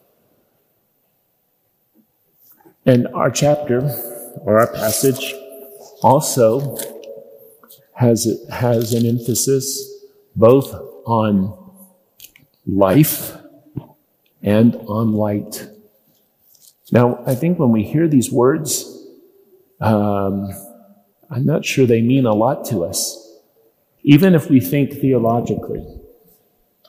And 2.86 3.06
our 3.08 3.30
chapter, 3.30 3.80
or 4.42 4.60
our 4.60 4.72
passage, 4.72 5.34
also 6.02 6.78
has, 7.94 8.28
has 8.50 8.94
an 8.94 9.04
emphasis 9.06 10.06
both 10.36 10.72
on 11.04 11.56
life 12.66 13.37
and 14.42 14.74
on 14.86 15.12
light. 15.12 15.68
Now, 16.90 17.22
I 17.26 17.34
think 17.34 17.58
when 17.58 17.70
we 17.70 17.84
hear 17.84 18.08
these 18.08 18.30
words, 18.32 19.06
um, 19.80 20.50
I'm 21.30 21.44
not 21.44 21.64
sure 21.64 21.86
they 21.86 22.02
mean 22.02 22.24
a 22.26 22.34
lot 22.34 22.64
to 22.66 22.84
us 22.84 23.28
even 24.02 24.34
if 24.34 24.48
we 24.48 24.58
think 24.58 24.92
theologically. 24.92 25.84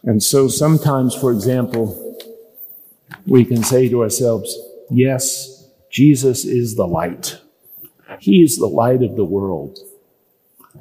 And 0.04 0.24
so 0.24 0.48
sometimes, 0.48 1.14
for 1.14 1.32
example, 1.32 2.18
we 3.28 3.44
can 3.44 3.62
say 3.62 3.90
to 3.90 4.04
ourselves, 4.04 4.58
yes, 4.90 5.68
Jesus 5.92 6.46
is 6.46 6.76
the 6.76 6.86
light. 6.86 7.42
He 8.20 8.42
is 8.42 8.58
the 8.58 8.68
light 8.68 9.04
of 9.04 9.18
the 9.18 9.26
world. 9.26 9.80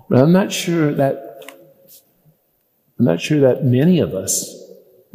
But 0.08 0.20
I'm 0.20 0.32
not 0.32 0.52
sure 0.52 0.94
that 0.94 1.24
I'm 2.98 3.04
not 3.04 3.20
sure 3.20 3.40
that 3.40 3.64
many 3.64 4.00
of 4.00 4.14
us 4.14 4.57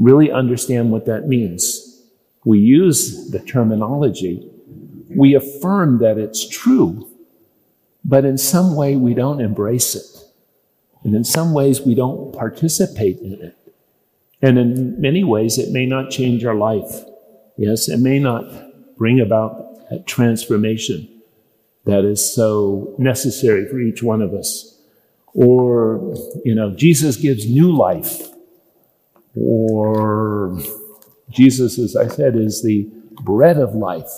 really 0.04 0.32
understand 0.32 0.92
what 0.92 1.06
that 1.06 1.28
means. 1.28 2.02
We 2.46 2.60
use 2.60 3.32
the 3.32 3.40
terminology. 3.40 4.50
We 5.16 5.34
affirm 5.34 6.00
that 6.00 6.18
it's 6.18 6.48
true, 6.48 7.10
but 8.04 8.26
in 8.26 8.38
some 8.38 8.76
way 8.76 8.96
we 8.96 9.14
don't 9.14 9.40
embrace 9.40 9.96
it. 9.96 10.14
And 11.04 11.16
in 11.16 11.24
some 11.24 11.54
ways, 11.54 11.82
we 11.82 11.96
don't 11.96 12.34
participate 12.34 13.20
in 13.20 13.34
it. 13.34 13.58
And 14.42 14.58
in 14.58 15.00
many 15.00 15.24
ways, 15.24 15.58
it 15.58 15.72
may 15.72 15.86
not 15.86 16.10
change 16.10 16.46
our 16.46 16.56
life. 16.56 17.04
Yes, 17.58 17.90
it 17.90 18.00
may 18.00 18.20
not 18.20 18.46
bring 18.98 19.20
about 19.20 19.90
that 19.90 20.08
transformation 20.08 21.10
that 21.86 22.06
is 22.06 22.34
so 22.34 22.96
necessary 22.98 23.68
for 23.68 23.80
each 23.80 24.02
one 24.02 24.22
of 24.22 24.34
us. 24.34 24.82
Or, 25.34 26.16
you 26.46 26.56
know, 26.56 26.72
Jesus 26.72 27.18
gives 27.18 27.50
new 27.50 27.76
life. 27.76 28.30
Or 29.36 30.60
Jesus, 31.30 31.80
as 31.80 31.96
I 31.96 32.08
said, 32.08 32.36
is 32.36 32.62
the 32.62 32.88
bread 33.22 33.58
of 33.58 33.74
life. 33.74 34.12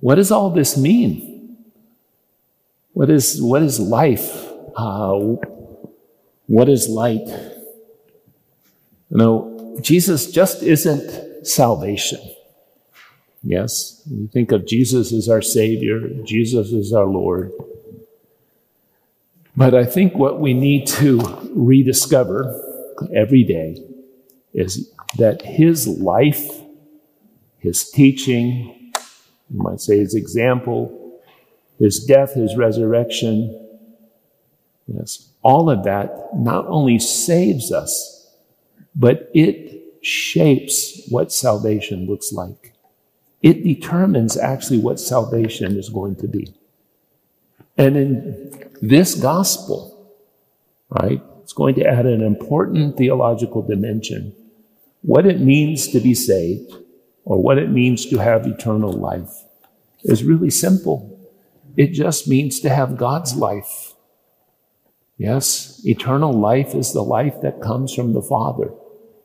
What 0.00 0.16
does 0.16 0.30
all 0.30 0.50
this 0.50 0.76
mean? 0.76 1.56
What 2.92 3.10
is, 3.10 3.40
what 3.42 3.62
is 3.62 3.80
life? 3.80 4.48
Uh, 4.76 5.36
what 6.46 6.68
is 6.68 6.88
light? 6.88 7.26
You 9.10 9.18
know, 9.18 9.78
Jesus 9.80 10.30
just 10.30 10.62
isn't 10.62 11.46
salvation. 11.46 12.20
Yes, 13.42 14.02
we 14.10 14.26
think 14.28 14.52
of 14.52 14.66
Jesus 14.66 15.12
as 15.12 15.28
our 15.28 15.42
Savior, 15.42 16.08
Jesus 16.24 16.72
as 16.72 16.92
our 16.94 17.04
Lord. 17.04 17.52
But 19.56 19.74
I 19.74 19.84
think 19.84 20.14
what 20.14 20.40
we 20.40 20.54
need 20.54 20.86
to 20.88 21.20
rediscover 21.54 22.60
every 23.14 23.44
day 23.44 23.84
is 24.54 24.90
that 25.18 25.42
His 25.42 25.86
life, 25.86 26.62
His 27.58 27.90
teaching, 27.90 28.92
you 29.50 29.62
might 29.62 29.80
say 29.80 29.98
His 29.98 30.14
example, 30.14 31.20
His 31.78 32.04
death, 32.04 32.34
His 32.34 32.56
resurrection, 32.56 33.68
yes, 34.86 35.28
all 35.42 35.68
of 35.68 35.84
that 35.84 36.34
not 36.34 36.66
only 36.68 36.98
saves 36.98 37.72
us, 37.72 38.30
but 38.94 39.28
it 39.34 39.82
shapes 40.02 41.02
what 41.08 41.32
salvation 41.32 42.06
looks 42.06 42.32
like. 42.32 42.72
It 43.42 43.62
determines 43.64 44.36
actually 44.36 44.78
what 44.78 44.98
salvation 45.00 45.76
is 45.76 45.90
going 45.90 46.16
to 46.16 46.28
be. 46.28 46.54
And 47.76 47.96
in 47.96 48.70
this 48.80 49.14
gospel, 49.14 50.14
right, 50.88 51.20
it's 51.42 51.52
going 51.52 51.74
to 51.74 51.86
add 51.86 52.06
an 52.06 52.22
important 52.22 52.96
theological 52.96 53.60
dimension. 53.60 54.34
What 55.04 55.26
it 55.26 55.38
means 55.38 55.88
to 55.88 56.00
be 56.00 56.14
saved, 56.14 56.72
or 57.26 57.36
what 57.36 57.58
it 57.58 57.68
means 57.68 58.06
to 58.06 58.16
have 58.16 58.46
eternal 58.46 58.90
life, 58.90 59.44
is 60.02 60.24
really 60.24 60.48
simple. 60.48 61.30
It 61.76 61.88
just 61.88 62.26
means 62.26 62.58
to 62.60 62.70
have 62.70 62.96
God's 62.96 63.36
life. 63.36 63.92
Yes, 65.18 65.82
eternal 65.84 66.32
life 66.32 66.74
is 66.74 66.94
the 66.94 67.02
life 67.02 67.42
that 67.42 67.60
comes 67.60 67.92
from 67.92 68.14
the 68.14 68.22
Father. 68.22 68.70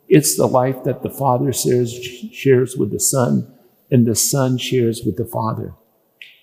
It's 0.10 0.36
the 0.36 0.48
life 0.48 0.84
that 0.84 1.02
the 1.02 1.10
Father 1.10 1.54
shares, 1.54 2.76
with 2.76 2.92
the 2.92 3.00
Son 3.00 3.50
and 3.90 4.06
the 4.06 4.16
Son 4.16 4.58
shares 4.58 5.04
with 5.06 5.16
the 5.16 5.26
Father. 5.26 5.76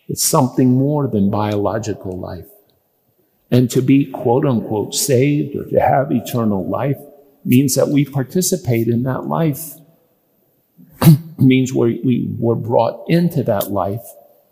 It's 0.08 0.24
something 0.24 0.70
more 0.70 1.08
than 1.08 1.30
biological 1.30 2.18
life. 2.18 2.48
And 3.50 3.70
to 3.70 3.82
be 3.82 4.06
quote 4.06 4.46
unquote 4.46 4.94
saved 4.94 5.54
or 5.56 5.64
to 5.64 5.78
have 5.78 6.10
eternal 6.10 6.66
life 6.66 7.00
means 7.46 7.74
that 7.76 7.88
we 7.88 8.04
participate 8.04 8.88
in 8.88 9.04
that 9.04 9.24
life. 9.26 9.74
means 11.38 11.72
we 11.72 12.00
we 12.04 12.28
were 12.38 12.54
brought 12.54 13.08
into 13.08 13.42
that 13.44 13.70
life 13.70 14.04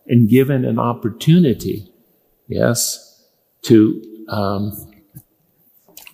and 0.07 0.29
given 0.29 0.65
an 0.65 0.79
opportunity, 0.79 1.93
yes, 2.49 3.27
to 3.63 4.03
um, 4.29 4.73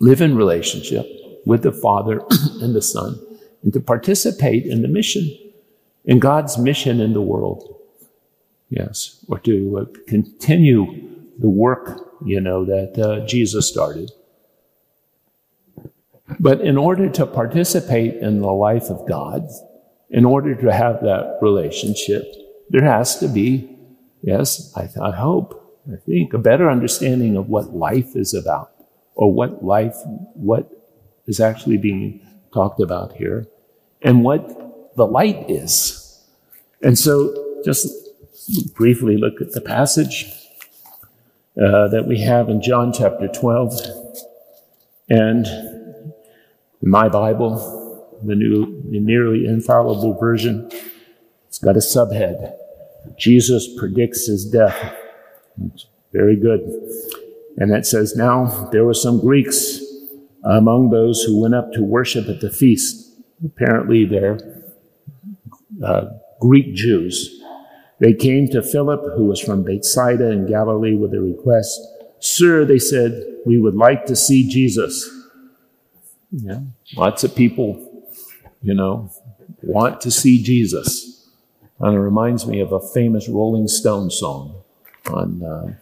live 0.00 0.20
in 0.20 0.36
relationship 0.36 1.06
with 1.44 1.62
the 1.62 1.72
Father 1.72 2.22
and 2.60 2.74
the 2.74 2.82
Son 2.82 3.20
and 3.62 3.72
to 3.72 3.80
participate 3.80 4.64
in 4.64 4.82
the 4.82 4.88
mission 4.88 5.28
in 6.04 6.18
God's 6.18 6.56
mission 6.58 7.00
in 7.00 7.12
the 7.12 7.20
world. 7.20 7.76
Yes, 8.70 9.24
or 9.28 9.38
to 9.40 9.78
uh, 9.78 9.98
continue 10.06 10.86
the 11.38 11.48
work, 11.48 12.16
you 12.24 12.40
know, 12.40 12.64
that 12.64 12.98
uh, 12.98 13.26
Jesus 13.26 13.68
started. 13.68 14.12
But 16.38 16.60
in 16.60 16.76
order 16.76 17.08
to 17.08 17.26
participate 17.26 18.16
in 18.16 18.40
the 18.40 18.52
life 18.52 18.90
of 18.90 19.08
God, 19.08 19.48
in 20.10 20.24
order 20.24 20.54
to 20.54 20.72
have 20.72 21.00
that 21.02 21.38
relationship, 21.40 22.24
there 22.68 22.84
has 22.84 23.18
to 23.18 23.28
be, 23.28 23.76
yes, 24.22 24.72
I, 24.76 24.88
I 25.00 25.10
hope, 25.10 25.56
I 25.90 25.96
think, 25.96 26.32
a 26.32 26.38
better 26.38 26.70
understanding 26.70 27.36
of 27.36 27.48
what 27.48 27.74
life 27.74 28.14
is 28.14 28.34
about, 28.34 28.70
or 29.14 29.32
what 29.32 29.64
life, 29.64 29.96
what 30.34 30.70
is 31.26 31.40
actually 31.40 31.78
being 31.78 32.26
talked 32.52 32.80
about 32.80 33.14
here, 33.14 33.46
and 34.02 34.24
what 34.24 34.96
the 34.96 35.06
light 35.06 35.50
is. 35.50 36.24
And 36.82 36.98
so 36.98 37.62
just 37.64 37.88
briefly 38.74 39.16
look 39.16 39.40
at 39.40 39.52
the 39.52 39.60
passage 39.60 40.26
uh, 41.62 41.88
that 41.88 42.06
we 42.06 42.20
have 42.20 42.48
in 42.48 42.62
John 42.62 42.92
chapter 42.92 43.28
12. 43.28 43.74
And 45.08 45.46
in 46.82 46.90
my 46.90 47.08
Bible, 47.08 48.18
the 48.22 48.34
new, 48.34 48.82
the 48.90 49.00
nearly 49.00 49.46
infallible 49.46 50.18
version, 50.18 50.70
it's 51.48 51.58
got 51.58 51.76
a 51.76 51.80
subhead. 51.80 52.54
Jesus 53.18 53.68
predicts 53.78 54.26
his 54.26 54.44
death. 54.44 54.94
It's 55.66 55.86
very 56.12 56.36
good. 56.36 56.60
And 57.56 57.72
it 57.72 57.86
says, 57.86 58.16
Now 58.16 58.68
there 58.72 58.84
were 58.84 58.94
some 58.94 59.20
Greeks 59.20 59.80
among 60.44 60.90
those 60.90 61.22
who 61.22 61.40
went 61.40 61.54
up 61.54 61.72
to 61.72 61.82
worship 61.82 62.28
at 62.28 62.40
the 62.40 62.50
feast. 62.50 63.12
Apparently, 63.44 64.04
they're 64.04 64.38
uh, 65.84 66.06
Greek 66.40 66.74
Jews. 66.74 67.42
They 68.00 68.14
came 68.14 68.48
to 68.48 68.62
Philip, 68.62 69.02
who 69.16 69.26
was 69.26 69.40
from 69.40 69.62
Bethsaida 69.62 70.30
in 70.30 70.46
Galilee, 70.46 70.94
with 70.94 71.12
a 71.12 71.20
request. 71.20 71.78
Sir, 72.18 72.64
they 72.64 72.78
said, 72.78 73.24
we 73.44 73.58
would 73.58 73.74
like 73.74 74.06
to 74.06 74.16
see 74.16 74.48
Jesus. 74.48 75.19
Yeah, 76.30 76.60
lots 76.96 77.24
of 77.24 77.34
people, 77.34 78.04
you 78.62 78.74
know, 78.74 79.10
want 79.62 80.00
to 80.02 80.10
see 80.10 80.42
Jesus. 80.42 81.28
And 81.78 81.94
it 81.94 82.00
reminds 82.00 82.46
me 82.46 82.60
of 82.60 82.72
a 82.72 82.80
famous 82.80 83.28
Rolling 83.28 83.66
Stone 83.66 84.10
song 84.10 84.62
on 85.10 85.42
uh, 85.42 85.74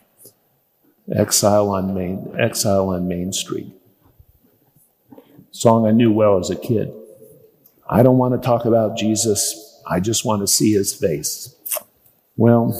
Exile 1.13 1.71
on 1.71 1.95
Main 1.95 2.35
Exile 2.39 2.89
on 2.89 3.09
Main 3.09 3.33
Street. 3.33 3.73
Song 5.51 5.87
I 5.87 5.91
knew 5.91 6.13
well 6.13 6.39
as 6.39 6.51
a 6.51 6.57
kid. 6.57 6.93
I 7.91 8.03
don't 8.03 8.19
want 8.19 8.41
to 8.41 8.47
talk 8.47 8.65
about 8.65 8.97
Jesus 8.97 9.69
I 9.89 10.01
just 10.01 10.25
want 10.25 10.43
to 10.43 10.47
see 10.47 10.73
his 10.73 10.95
face. 10.95 11.55
Well, 12.37 12.75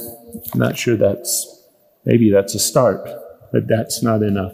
I'm 0.53 0.59
not 0.59 0.77
sure 0.77 0.95
that's, 0.95 1.65
maybe 2.05 2.29
that's 2.29 2.53
a 2.53 2.59
start, 2.59 3.09
but 3.51 3.67
that's 3.67 4.03
not 4.03 4.21
enough. 4.21 4.53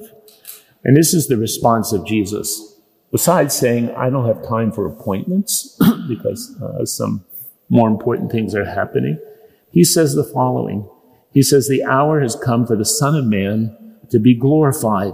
And 0.83 0.95
this 0.95 1.13
is 1.13 1.27
the 1.27 1.37
response 1.37 1.91
of 1.91 2.05
Jesus. 2.05 2.74
Besides 3.15 3.55
saying, 3.55 3.91
I 3.91 4.09
don't 4.09 4.27
have 4.27 4.45
time 4.45 4.73
for 4.73 4.85
appointments 4.85 5.79
because 6.09 6.53
uh, 6.61 6.83
some 6.83 7.23
more 7.69 7.87
important 7.87 8.29
things 8.29 8.53
are 8.53 8.65
happening, 8.65 9.17
he 9.71 9.85
says 9.85 10.15
the 10.15 10.23
following. 10.25 10.89
He 11.31 11.41
says, 11.41 11.69
The 11.69 11.81
hour 11.85 12.19
has 12.19 12.35
come 12.35 12.67
for 12.67 12.75
the 12.75 12.83
Son 12.83 13.15
of 13.15 13.23
Man 13.23 13.97
to 14.09 14.19
be 14.19 14.35
glorified. 14.35 15.13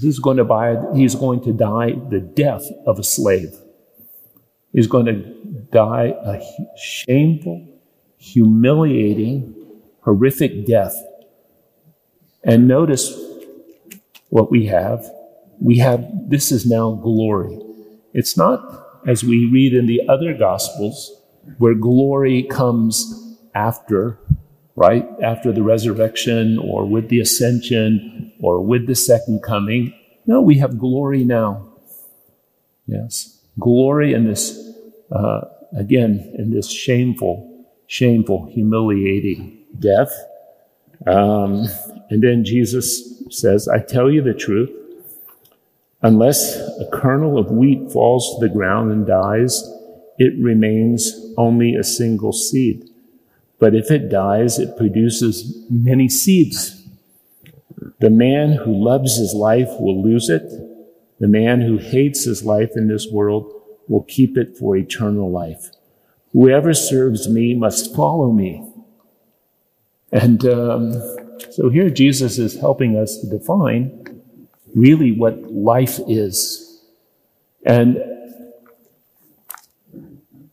He's 0.00 0.20
going 0.20 0.38
to 0.38 0.44
buy, 0.44 0.76
he's 0.94 1.14
going 1.14 1.42
to 1.42 1.52
die 1.52 1.90
the 2.08 2.20
death 2.20 2.64
of 2.86 2.98
a 2.98 3.04
slave. 3.04 3.54
He's 4.72 4.86
going 4.86 5.04
to 5.04 5.16
die 5.70 6.14
a 6.24 6.40
shameful, 6.78 7.68
humiliating, 8.16 9.54
horrific 10.00 10.64
death. 10.64 10.96
And 12.42 12.66
notice 12.66 13.14
what 14.30 14.50
we 14.50 14.64
have. 14.64 15.04
We 15.60 15.78
have, 15.78 16.06
this 16.28 16.52
is 16.52 16.66
now 16.66 16.92
glory. 16.92 17.58
It's 18.12 18.36
not 18.36 19.00
as 19.06 19.24
we 19.24 19.46
read 19.46 19.74
in 19.74 19.86
the 19.86 20.02
other 20.08 20.34
gospels 20.34 21.12
where 21.58 21.74
glory 21.74 22.42
comes 22.44 23.36
after, 23.54 24.18
right? 24.76 25.06
After 25.22 25.52
the 25.52 25.62
resurrection 25.62 26.58
or 26.58 26.84
with 26.84 27.08
the 27.08 27.20
ascension 27.20 28.32
or 28.40 28.60
with 28.60 28.86
the 28.86 28.94
second 28.94 29.42
coming. 29.42 29.94
No, 30.26 30.40
we 30.40 30.58
have 30.58 30.78
glory 30.78 31.24
now. 31.24 31.66
Yes. 32.86 33.40
Glory 33.58 34.14
in 34.14 34.24
this 34.24 34.68
uh, 35.10 35.40
again, 35.76 36.34
in 36.38 36.50
this 36.50 36.70
shameful, 36.70 37.66
shameful, 37.86 38.46
humiliating 38.52 39.64
death. 39.78 40.12
Um, 41.06 41.66
and 42.10 42.22
then 42.22 42.44
Jesus 42.44 43.22
says, 43.30 43.68
I 43.68 43.80
tell 43.80 44.10
you 44.10 44.22
the 44.22 44.34
truth. 44.34 44.70
Unless 46.02 46.56
a 46.56 46.88
kernel 46.92 47.38
of 47.38 47.50
wheat 47.50 47.90
falls 47.90 48.34
to 48.34 48.46
the 48.46 48.52
ground 48.52 48.92
and 48.92 49.06
dies, 49.06 49.64
it 50.18 50.32
remains 50.40 51.34
only 51.36 51.74
a 51.74 51.82
single 51.82 52.32
seed. 52.32 52.88
But 53.58 53.74
if 53.74 53.90
it 53.90 54.08
dies, 54.08 54.58
it 54.58 54.76
produces 54.76 55.64
many 55.68 56.08
seeds. 56.08 56.86
The 57.98 58.10
man 58.10 58.52
who 58.52 58.72
loves 58.72 59.16
his 59.16 59.34
life 59.34 59.70
will 59.80 60.00
lose 60.00 60.28
it. 60.28 60.48
The 61.18 61.26
man 61.26 61.62
who 61.62 61.78
hates 61.78 62.24
his 62.24 62.44
life 62.44 62.70
in 62.76 62.86
this 62.86 63.08
world 63.10 63.52
will 63.88 64.04
keep 64.04 64.38
it 64.38 64.56
for 64.56 64.76
eternal 64.76 65.30
life. 65.30 65.70
Whoever 66.32 66.74
serves 66.74 67.28
me 67.28 67.54
must 67.54 67.96
follow 67.96 68.30
me. 68.30 68.64
And 70.12 70.44
um, 70.46 70.92
so 71.50 71.70
here 71.70 71.90
Jesus 71.90 72.38
is 72.38 72.60
helping 72.60 72.96
us 72.96 73.18
to 73.18 73.26
define 73.26 74.17
really 74.74 75.12
what 75.12 75.50
life 75.50 75.98
is. 76.08 76.82
And 77.64 77.98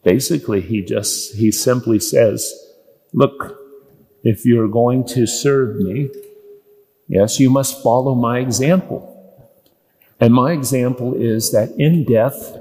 basically, 0.03 0.61
he 0.61 0.81
just, 0.81 1.35
he 1.35 1.51
simply 1.51 1.99
says, 1.99 2.53
look, 3.13 3.57
if 4.23 4.45
you're 4.45 4.67
going 4.67 5.05
to 5.07 5.25
serve 5.27 5.77
me, 5.77 6.09
yes, 7.07 7.39
you 7.39 7.49
must 7.49 7.81
follow 7.83 8.15
my 8.15 8.39
example. 8.39 9.11
And 10.19 10.33
my 10.33 10.51
example 10.53 11.13
is 11.13 11.51
that 11.51 11.71
in 11.77 12.05
death, 12.05 12.57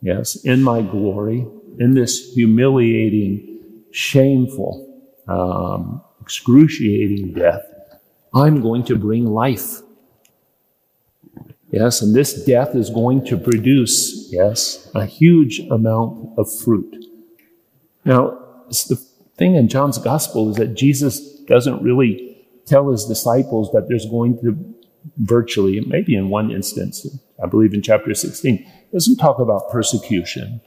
yes, 0.00 0.36
in 0.44 0.62
my 0.62 0.82
glory, 0.82 1.46
in 1.78 1.94
this 1.94 2.32
humiliating, 2.34 3.60
shameful, 3.92 4.84
um, 5.28 6.02
excruciating 6.20 7.34
death, 7.34 7.62
I'm 8.34 8.60
going 8.60 8.84
to 8.84 8.96
bring 8.96 9.26
life. 9.26 9.80
Yes, 11.70 12.00
and 12.00 12.14
this 12.14 12.44
death 12.44 12.74
is 12.74 12.88
going 12.88 13.26
to 13.26 13.36
produce, 13.36 14.28
yes, 14.30 14.90
a 14.94 15.04
huge 15.04 15.60
amount 15.70 16.38
of 16.38 16.48
fruit. 16.60 17.04
Now, 18.04 18.38
the 18.68 18.96
thing 19.36 19.54
in 19.54 19.68
John's 19.68 19.98
gospel 19.98 20.50
is 20.50 20.56
that 20.56 20.74
Jesus 20.74 21.20
doesn't 21.42 21.82
really 21.82 22.46
tell 22.64 22.90
his 22.90 23.04
disciples 23.04 23.70
that 23.72 23.88
there's 23.88 24.06
going 24.06 24.38
to 24.40 24.56
virtually, 25.18 25.80
maybe 25.80 26.14
in 26.16 26.28
one 26.30 26.50
instance, 26.50 27.06
I 27.42 27.46
believe 27.46 27.74
in 27.74 27.82
chapter 27.82 28.14
16, 28.14 28.66
doesn't 28.92 29.16
talk 29.16 29.38
about 29.38 29.70
persecution, 29.70 30.60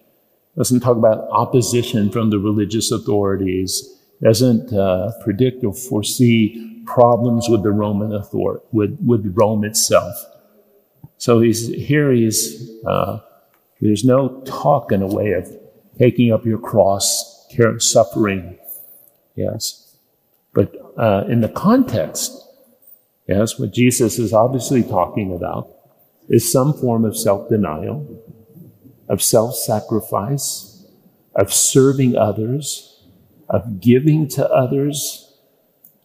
doesn't 0.55 0.81
talk 0.81 0.97
about 0.97 1.27
opposition 1.31 2.11
from 2.11 2.29
the 2.29 2.39
religious 2.39 2.91
authorities, 2.91 3.87
doesn't 4.21 4.71
uh, 4.71 5.11
predict 5.23 5.63
or 5.63 5.73
foresee 5.73 6.83
problems 6.85 7.47
with 7.49 7.63
the 7.63 7.71
Roman 7.71 8.13
authority, 8.13 8.63
with, 8.71 8.97
with 9.03 9.33
Rome 9.35 9.63
itself. 9.63 10.13
So 11.21 11.39
he's 11.39 11.67
here. 11.67 12.11
He's 12.11 12.67
uh, 12.83 13.19
there's 13.79 14.03
no 14.03 14.41
talk 14.41 14.91
in 14.91 15.03
a 15.03 15.07
way 15.07 15.33
of 15.33 15.55
taking 15.99 16.33
up 16.33 16.47
your 16.47 16.57
cross, 16.57 17.45
care, 17.51 17.79
suffering. 17.79 18.57
Yes, 19.35 19.97
but 20.51 20.73
uh, 20.97 21.25
in 21.29 21.41
the 21.41 21.49
context, 21.49 22.31
yes, 23.27 23.59
what 23.59 23.71
Jesus 23.71 24.17
is 24.17 24.33
obviously 24.33 24.81
talking 24.81 25.31
about 25.31 25.69
is 26.27 26.51
some 26.51 26.73
form 26.73 27.05
of 27.05 27.15
self-denial, 27.15 28.03
of 29.07 29.21
self-sacrifice, 29.21 30.87
of 31.35 31.53
serving 31.53 32.17
others, 32.17 33.05
of 33.47 33.79
giving 33.79 34.27
to 34.29 34.49
others, 34.49 35.37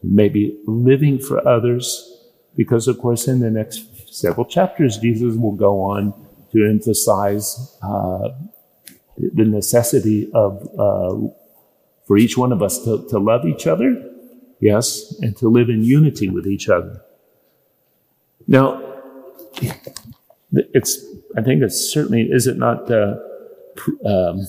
maybe 0.02 0.61
living 0.66 1.18
for 1.18 1.48
others, 1.48 2.20
because 2.55 2.87
of 2.87 2.98
course 2.98 3.26
in 3.26 3.40
the 3.40 3.50
next 3.50 3.95
several 4.16 4.46
chapters, 4.46 4.96
Jesus 4.96 5.37
will 5.37 5.52
go 5.52 5.83
on 5.83 6.14
to 6.52 6.64
emphasize 6.64 7.76
uh, 7.83 8.31
the 9.18 9.44
necessity 9.44 10.31
of 10.33 10.66
uh, 10.79 11.29
for 12.07 12.16
each 12.16 12.38
one 12.38 12.52
of 12.52 12.62
us 12.62 12.83
to, 12.85 13.07
to 13.11 13.18
love 13.18 13.44
each 13.44 13.66
other, 13.66 14.11
yes, 14.61 15.14
and 15.20 15.37
to 15.37 15.48
live 15.48 15.68
in 15.68 15.85
unity 15.85 16.31
with 16.31 16.46
each 16.46 16.68
other. 16.68 17.02
Now, 18.46 18.83
it's 20.52 21.05
I 21.37 21.42
think 21.42 21.62
it's 21.62 21.92
certainly 21.92 22.22
is 22.22 22.46
it 22.46 22.57
not 22.57 22.90
uh, 22.90 23.16
um, 24.07 24.46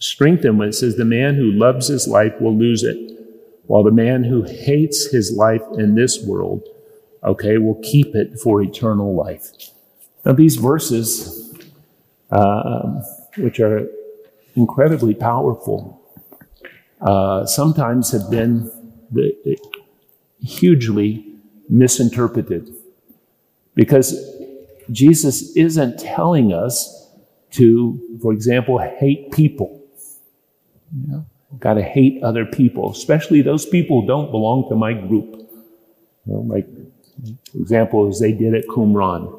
strengthened 0.00 0.58
when 0.58 0.68
it 0.68 0.74
says 0.74 0.96
the 0.96 1.06
man 1.06 1.36
who 1.36 1.50
loves 1.50 1.88
his 1.88 2.06
life 2.06 2.34
will 2.40 2.56
lose 2.56 2.82
it, 2.82 2.98
while 3.66 3.84
the 3.84 3.90
man 3.90 4.24
who 4.24 4.42
hates 4.42 5.10
his 5.10 5.32
life 5.32 5.62
in 5.78 5.94
this 5.94 6.22
world 6.22 6.68
okay, 7.24 7.58
we'll 7.58 7.80
keep 7.82 8.14
it 8.14 8.38
for 8.38 8.62
eternal 8.62 9.14
life. 9.14 9.50
Now, 10.24 10.32
these 10.32 10.56
verses, 10.56 11.54
uh, 12.30 13.02
which 13.38 13.60
are 13.60 13.88
incredibly 14.54 15.14
powerful, 15.14 16.00
uh, 17.00 17.46
sometimes 17.46 18.12
have 18.12 18.30
been 18.30 18.70
the, 19.10 19.58
hugely 20.40 21.26
misinterpreted 21.68 22.74
because 23.74 24.36
Jesus 24.90 25.56
isn't 25.56 25.98
telling 25.98 26.52
us 26.52 27.10
to, 27.52 28.18
for 28.20 28.32
example, 28.32 28.78
hate 28.78 29.32
people. 29.32 29.80
You 30.94 31.12
know, 31.12 31.26
got 31.58 31.74
to 31.74 31.82
hate 31.82 32.22
other 32.22 32.44
people, 32.44 32.90
especially 32.90 33.42
those 33.42 33.66
people 33.66 34.02
who 34.02 34.06
don't 34.06 34.30
belong 34.30 34.68
to 34.68 34.74
my 34.74 34.92
group. 34.92 35.48
You 36.26 36.34
know, 36.34 36.91
example 37.54 38.08
as 38.08 38.20
they 38.20 38.32
did 38.32 38.54
at 38.54 38.66
Qumran. 38.66 39.38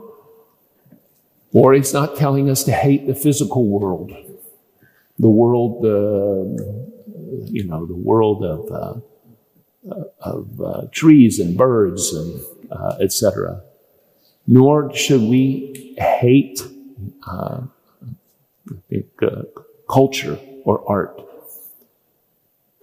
Or 1.54 1.74
he's 1.74 1.94
not 1.94 2.16
telling 2.16 2.50
us 2.50 2.64
to 2.64 2.72
hate 2.72 3.06
the 3.06 3.14
physical 3.14 3.68
world, 3.68 4.12
the 5.20 5.30
world, 5.30 5.86
uh, 5.86 6.64
you 7.46 7.64
know, 7.66 7.86
the 7.86 7.96
world 7.96 8.44
of, 8.44 8.72
uh, 8.72 10.04
of 10.20 10.62
uh, 10.62 10.88
trees 10.92 11.40
and 11.40 11.56
birds 11.56 12.12
and 12.14 12.42
uh, 12.72 12.98
etc. 13.00 13.62
Nor 14.48 14.94
should 14.96 15.22
we 15.22 15.96
hate 15.98 16.62
uh, 17.28 17.62
uh, 19.22 19.42
culture 19.90 20.40
or 20.66 20.84
art. 20.90 21.22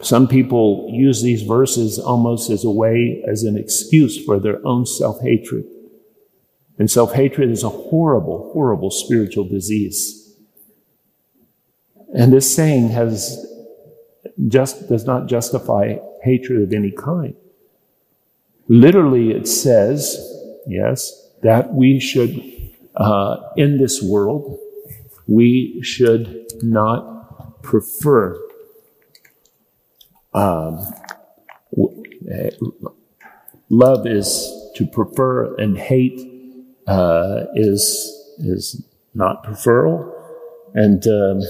Some 0.02 0.28
people 0.28 0.88
use 0.90 1.22
these 1.22 1.42
verses 1.42 1.98
almost 1.98 2.50
as 2.50 2.64
a 2.64 2.70
way, 2.70 3.22
as 3.28 3.42
an 3.42 3.56
excuse 3.58 4.22
for 4.24 4.38
their 4.38 4.64
own 4.66 4.86
self 4.86 5.20
hatred. 5.20 5.64
And 6.78 6.90
self 6.90 7.12
hatred 7.12 7.50
is 7.50 7.62
a 7.62 7.68
horrible, 7.68 8.50
horrible 8.52 8.90
spiritual 8.90 9.44
disease. 9.44 10.34
And 12.14 12.32
this 12.32 12.52
saying 12.54 12.88
has 12.88 13.46
just, 14.48 14.88
does 14.88 15.04
not 15.04 15.28
justify 15.28 15.96
hatred 16.22 16.62
of 16.62 16.72
any 16.72 16.90
kind. 16.90 17.34
Literally, 18.68 19.32
it 19.32 19.46
says, 19.46 20.16
yes, 20.66 21.28
that 21.42 21.74
we 21.74 22.00
should, 22.00 22.42
uh, 22.96 23.36
in 23.56 23.78
this 23.78 24.02
world, 24.02 24.58
we 25.26 25.80
should 25.82 26.46
not 26.62 27.62
prefer 27.62 28.40
um, 30.32 30.78
eh, 32.30 32.50
love 33.68 34.06
is 34.06 34.50
to 34.76 34.86
prefer, 34.86 35.54
and 35.56 35.76
hate 35.78 36.20
uh, 36.86 37.46
is 37.54 37.82
is 38.38 38.84
not 39.14 39.44
preferal. 39.44 40.12
And 40.74 41.04
um, 41.06 41.40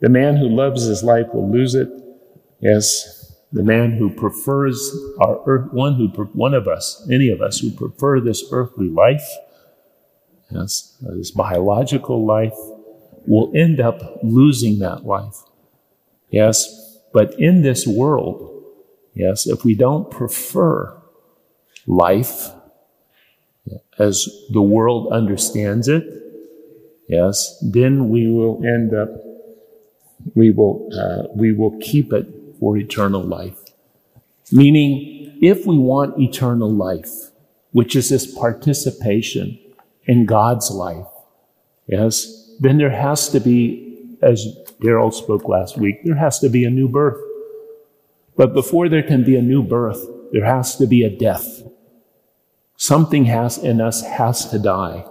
the 0.00 0.08
man 0.08 0.36
who 0.36 0.48
loves 0.48 0.84
his 0.84 1.02
life 1.02 1.26
will 1.32 1.50
lose 1.50 1.74
it. 1.74 1.88
Yes, 2.60 3.34
the 3.52 3.62
man 3.62 3.92
who 3.92 4.10
prefers 4.10 4.94
our 5.20 5.40
earth, 5.46 5.72
one 5.72 5.94
who 5.94 6.08
one 6.32 6.54
of 6.54 6.68
us, 6.68 7.06
any 7.10 7.28
of 7.28 7.40
us 7.40 7.58
who 7.58 7.70
prefer 7.70 8.20
this 8.20 8.44
earthly 8.52 8.88
life, 8.88 9.28
yes, 10.50 10.96
this 11.00 11.30
biological 11.30 12.24
life, 12.24 12.56
will 13.26 13.52
end 13.54 13.80
up 13.80 14.20
losing 14.22 14.78
that 14.78 15.04
life. 15.04 15.42
Yes, 16.30 16.81
but 17.12 17.38
in 17.38 17.62
this 17.62 17.86
world, 17.86 18.64
yes, 19.14 19.46
if 19.46 19.64
we 19.64 19.74
don't 19.74 20.10
prefer 20.10 20.96
life 21.86 22.50
as 23.98 24.28
the 24.50 24.62
world 24.62 25.12
understands 25.12 25.88
it, 25.88 26.04
yes, 27.08 27.58
then 27.62 28.08
we 28.08 28.28
will 28.28 28.64
end 28.64 28.94
up, 28.94 29.10
we 30.34 30.50
will, 30.50 30.88
uh, 30.98 31.28
we 31.34 31.52
will 31.52 31.78
keep 31.80 32.12
it 32.12 32.26
for 32.58 32.76
eternal 32.76 33.22
life. 33.22 33.58
Meaning, 34.50 35.38
if 35.42 35.66
we 35.66 35.76
want 35.76 36.18
eternal 36.20 36.70
life, 36.70 37.30
which 37.72 37.96
is 37.96 38.10
this 38.10 38.32
participation 38.32 39.58
in 40.04 40.26
God's 40.26 40.70
life, 40.70 41.06
yes, 41.86 42.54
then 42.60 42.78
there 42.78 42.90
has 42.90 43.28
to 43.30 43.40
be, 43.40 43.91
as 44.22 44.46
Daryl 44.80 45.12
spoke 45.12 45.48
last 45.48 45.76
week, 45.76 46.02
there 46.04 46.14
has 46.16 46.38
to 46.40 46.48
be 46.48 46.64
a 46.64 46.70
new 46.70 46.88
birth. 46.88 47.20
But 48.36 48.54
before 48.54 48.88
there 48.88 49.02
can 49.02 49.24
be 49.24 49.36
a 49.36 49.42
new 49.42 49.62
birth, 49.62 50.06
there 50.32 50.44
has 50.44 50.76
to 50.76 50.86
be 50.86 51.02
a 51.02 51.10
death. 51.10 51.62
Something 52.76 53.26
has 53.26 53.58
in 53.58 53.80
us 53.80 54.02
has 54.02 54.48
to 54.50 54.58
die. 54.58 55.04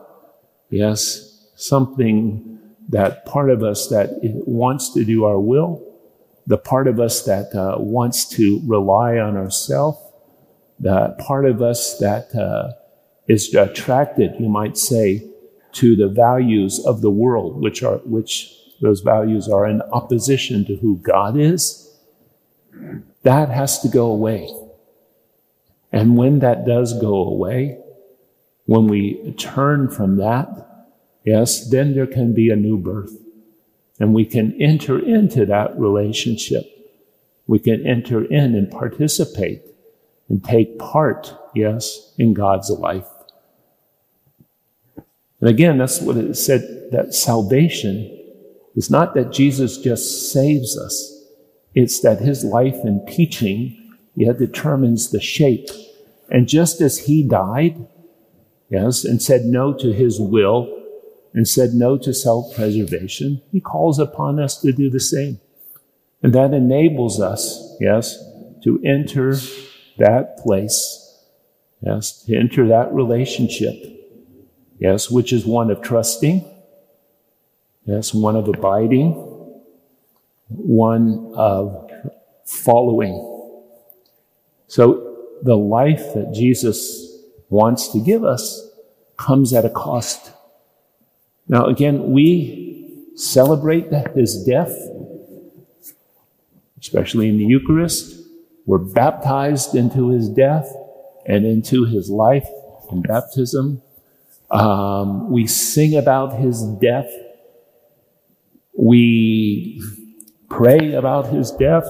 Yes, 0.69 1.50
something 1.56 2.60
that 2.89 3.26
part 3.26 3.50
of 3.50 3.63
us 3.63 3.88
that 3.88 4.10
wants 4.45 4.93
to 4.93 5.06
do 5.06 5.26
our 5.26 5.39
will, 5.39 5.82
the 6.47 6.58
part 6.58 6.88
of 6.88 7.00
us 7.00 7.24
that 7.24 7.54
uh, 7.56 7.78
wants 7.80 8.26
to 8.30 8.62
rely 8.65 9.17
on 9.17 9.38
ourselves, 9.38 10.00
the 10.80 11.15
part 11.19 11.45
of 11.45 11.62
us 11.62 11.97
that 12.00 12.34
uh, 12.36 12.71
is 13.28 13.54
attracted, 13.54 14.34
you 14.39 14.50
might 14.50 14.78
say, 14.78 15.24
to 15.74 15.95
the 15.95 16.10
values 16.10 16.84
of 16.86 17.02
the 17.02 17.12
world, 17.12 17.62
which 17.62 17.84
are 17.84 17.97
which 18.00 18.61
those 18.82 19.02
values 19.02 19.48
are 19.48 19.67
in 19.67 19.82
opposition 19.94 20.65
to 20.65 20.76
who 20.76 20.98
God 20.98 21.38
is, 21.38 21.88
that 23.24 23.50
has 23.50 23.80
to 23.82 23.88
go 23.88 24.08
away. 24.08 24.50
And 25.91 26.17
when 26.17 26.39
that 26.39 26.65
does 26.65 27.00
go 27.00 27.15
away, 27.15 27.78
when 28.65 28.88
we 28.88 29.34
turn 29.38 29.89
from 29.89 30.17
that, 30.17 30.48
yes, 31.26 31.70
then 31.70 31.94
there 31.94 32.08
can 32.08 32.34
be 32.34 32.50
a 32.50 32.56
new 32.56 32.78
birth. 32.78 33.13
And 34.00 34.13
we 34.13 34.26
can 34.26 34.60
enter 34.60 34.98
into 34.98 35.46
that 35.46 35.78
relationship 35.78 36.65
We 37.52 37.60
can 37.60 37.86
enter 37.86 38.24
in 38.24 38.56
and 38.56 38.72
participate 38.72 39.62
and 40.30 40.41
take 40.41 40.80
part, 40.80 41.36
yes, 41.54 42.13
in 42.17 42.34
God's 42.34 42.70
life. 42.70 43.08
And 45.41 45.50
again, 45.50 45.78
that's 45.78 46.00
what 46.00 46.15
it 46.15 46.36
said 46.36 46.62
that 46.94 47.13
salvation 47.13 48.17
is 48.76 48.90
not 48.90 49.14
that 49.16 49.32
Jesus 49.32 49.78
just 49.78 50.32
saves 50.32 50.78
us, 50.78 51.26
it's 51.74 52.02
that 52.02 52.20
his 52.20 52.44
life 52.44 52.78
and 52.84 53.06
teaching 53.08 53.78
yeah, 54.16 54.34
determines 54.34 55.12
the 55.12 55.22
shape. 55.22 55.70
And 56.30 56.48
just 56.48 56.82
as 56.82 57.00
he 57.00 57.24
died, 57.24 57.88
yes, 58.70 59.04
and 59.04 59.22
said 59.22 59.46
no 59.46 59.74
to 59.74 59.92
his 59.92 60.20
will 60.20 60.78
and 61.34 61.48
said 61.48 61.74
no 61.74 61.98
to 61.98 62.14
self 62.14 62.56
preservation, 62.56 63.42
he 63.52 63.62
calls 63.62 64.00
upon 64.00 64.40
us 64.40 64.60
to 64.62 64.72
do 64.72 64.90
the 64.90 65.00
same. 65.00 65.40
And 66.24 66.34
that 66.34 66.54
enables 66.54 67.20
us, 67.20 67.76
yes, 67.80 68.18
to 68.64 68.80
enter 68.86 69.36
that 69.98 70.38
place, 70.38 71.20
yes, 71.82 72.24
to 72.26 72.38
enter 72.38 72.68
that 72.68 72.94
relationship, 72.94 73.76
yes, 74.80 75.10
which 75.10 75.34
is 75.34 75.46
one 75.46 75.72
of 75.72 75.82
trusting, 75.82 76.46
yes, 77.86 78.13
one 78.13 78.36
of 78.36 78.48
abiding, 78.48 79.12
one 80.48 81.32
of 81.36 81.91
following. 82.46 83.28
So 84.67 85.17
the 85.44 85.56
life 85.56 86.13
that 86.13 86.32
Jesus 86.34 87.08
wants 87.50 87.89
to 87.89 88.00
give 88.00 88.24
us 88.24 88.70
comes 89.17 89.54
at 89.54 89.65
a 89.65 89.70
cost. 89.70 90.32
Now, 91.48 91.65
again, 91.65 92.12
we 92.12 93.06
celebrate 93.15 93.91
his 94.15 94.44
death, 94.44 94.76
especially 96.80 97.30
in 97.30 97.38
the 97.38 97.46
Eucharist. 97.46 98.20
We're 98.65 98.78
baptized 98.78 99.76
into 99.76 100.10
his 100.10 100.30
death 100.30 100.74
and 101.26 101.46
into 101.46 101.86
his 101.86 102.10
life 102.10 102.48
in 102.91 103.02
baptism. 103.02 103.82
Um, 104.50 105.30
we 105.32 105.48
sing 105.48 105.96
about 105.96 106.39
his 106.39 106.63
death. 106.63 107.12
We 108.74 109.82
pray 110.50 110.94
about 110.94 111.28
his 111.28 111.52
death. 111.52 111.88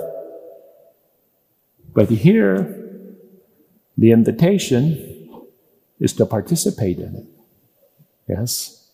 But 1.93 2.09
here, 2.09 2.77
the 3.97 4.11
invitation 4.11 5.47
is 5.99 6.13
to 6.13 6.25
participate 6.25 6.99
in 6.99 7.15
it. 7.15 7.25
Yes? 8.27 8.89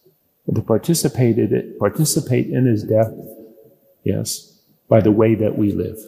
To 0.54 0.62
participate 0.62 1.38
in 1.38 1.54
it, 1.54 1.80
participate 1.80 2.48
in 2.48 2.66
his 2.66 2.84
death. 2.84 3.14
Yes? 4.04 4.60
By 4.90 5.02
the 5.02 5.12
way 5.12 5.36
that 5.36 5.58
we 5.58 5.72
live. 5.72 6.00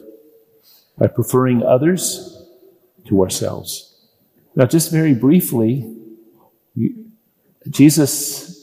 By 0.98 1.08
preferring 1.08 1.64
others 1.64 2.46
to 3.08 3.22
ourselves. 3.22 4.08
Now, 4.56 4.66
just 4.66 4.92
very 4.92 5.14
briefly, 5.14 5.96
Jesus, 7.70 8.59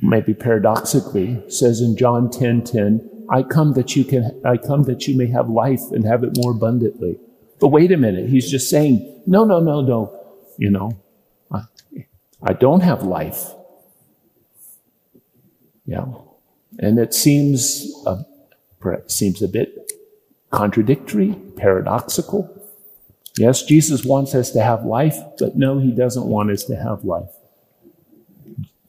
maybe 0.00 0.34
paradoxically, 0.34 1.42
says 1.48 1.80
in 1.80 1.96
John 1.96 2.30
10 2.30 2.64
10, 2.64 3.10
I 3.28 3.42
come 3.42 3.72
that 3.74 3.96
you 3.96 4.04
can, 4.04 4.40
I 4.44 4.56
come 4.56 4.84
that 4.84 5.06
you 5.06 5.16
may 5.16 5.26
have 5.26 5.48
life 5.48 5.82
and 5.90 6.04
have 6.04 6.22
it 6.22 6.36
more 6.36 6.52
abundantly. 6.52 7.18
But 7.60 7.68
wait 7.68 7.90
a 7.92 7.96
minute, 7.96 8.28
he's 8.28 8.50
just 8.50 8.68
saying, 8.68 9.22
no, 9.26 9.44
no, 9.44 9.60
no, 9.60 9.80
no, 9.80 10.12
you 10.58 10.70
know, 10.70 10.92
I, 11.50 11.62
I 12.42 12.52
don't 12.52 12.80
have 12.82 13.02
life. 13.02 13.52
Yeah. 15.86 16.06
And 16.78 16.98
it 16.98 17.14
seems, 17.14 17.92
uh, 18.06 18.22
seems 19.06 19.42
a 19.42 19.48
bit 19.48 19.92
contradictory, 20.50 21.34
paradoxical. 21.56 22.52
Yes, 23.38 23.62
Jesus 23.62 24.04
wants 24.04 24.34
us 24.34 24.50
to 24.52 24.62
have 24.62 24.84
life, 24.84 25.16
but 25.38 25.56
no, 25.56 25.78
he 25.78 25.92
doesn't 25.92 26.26
want 26.26 26.50
us 26.50 26.64
to 26.64 26.76
have 26.76 27.04
life. 27.04 27.30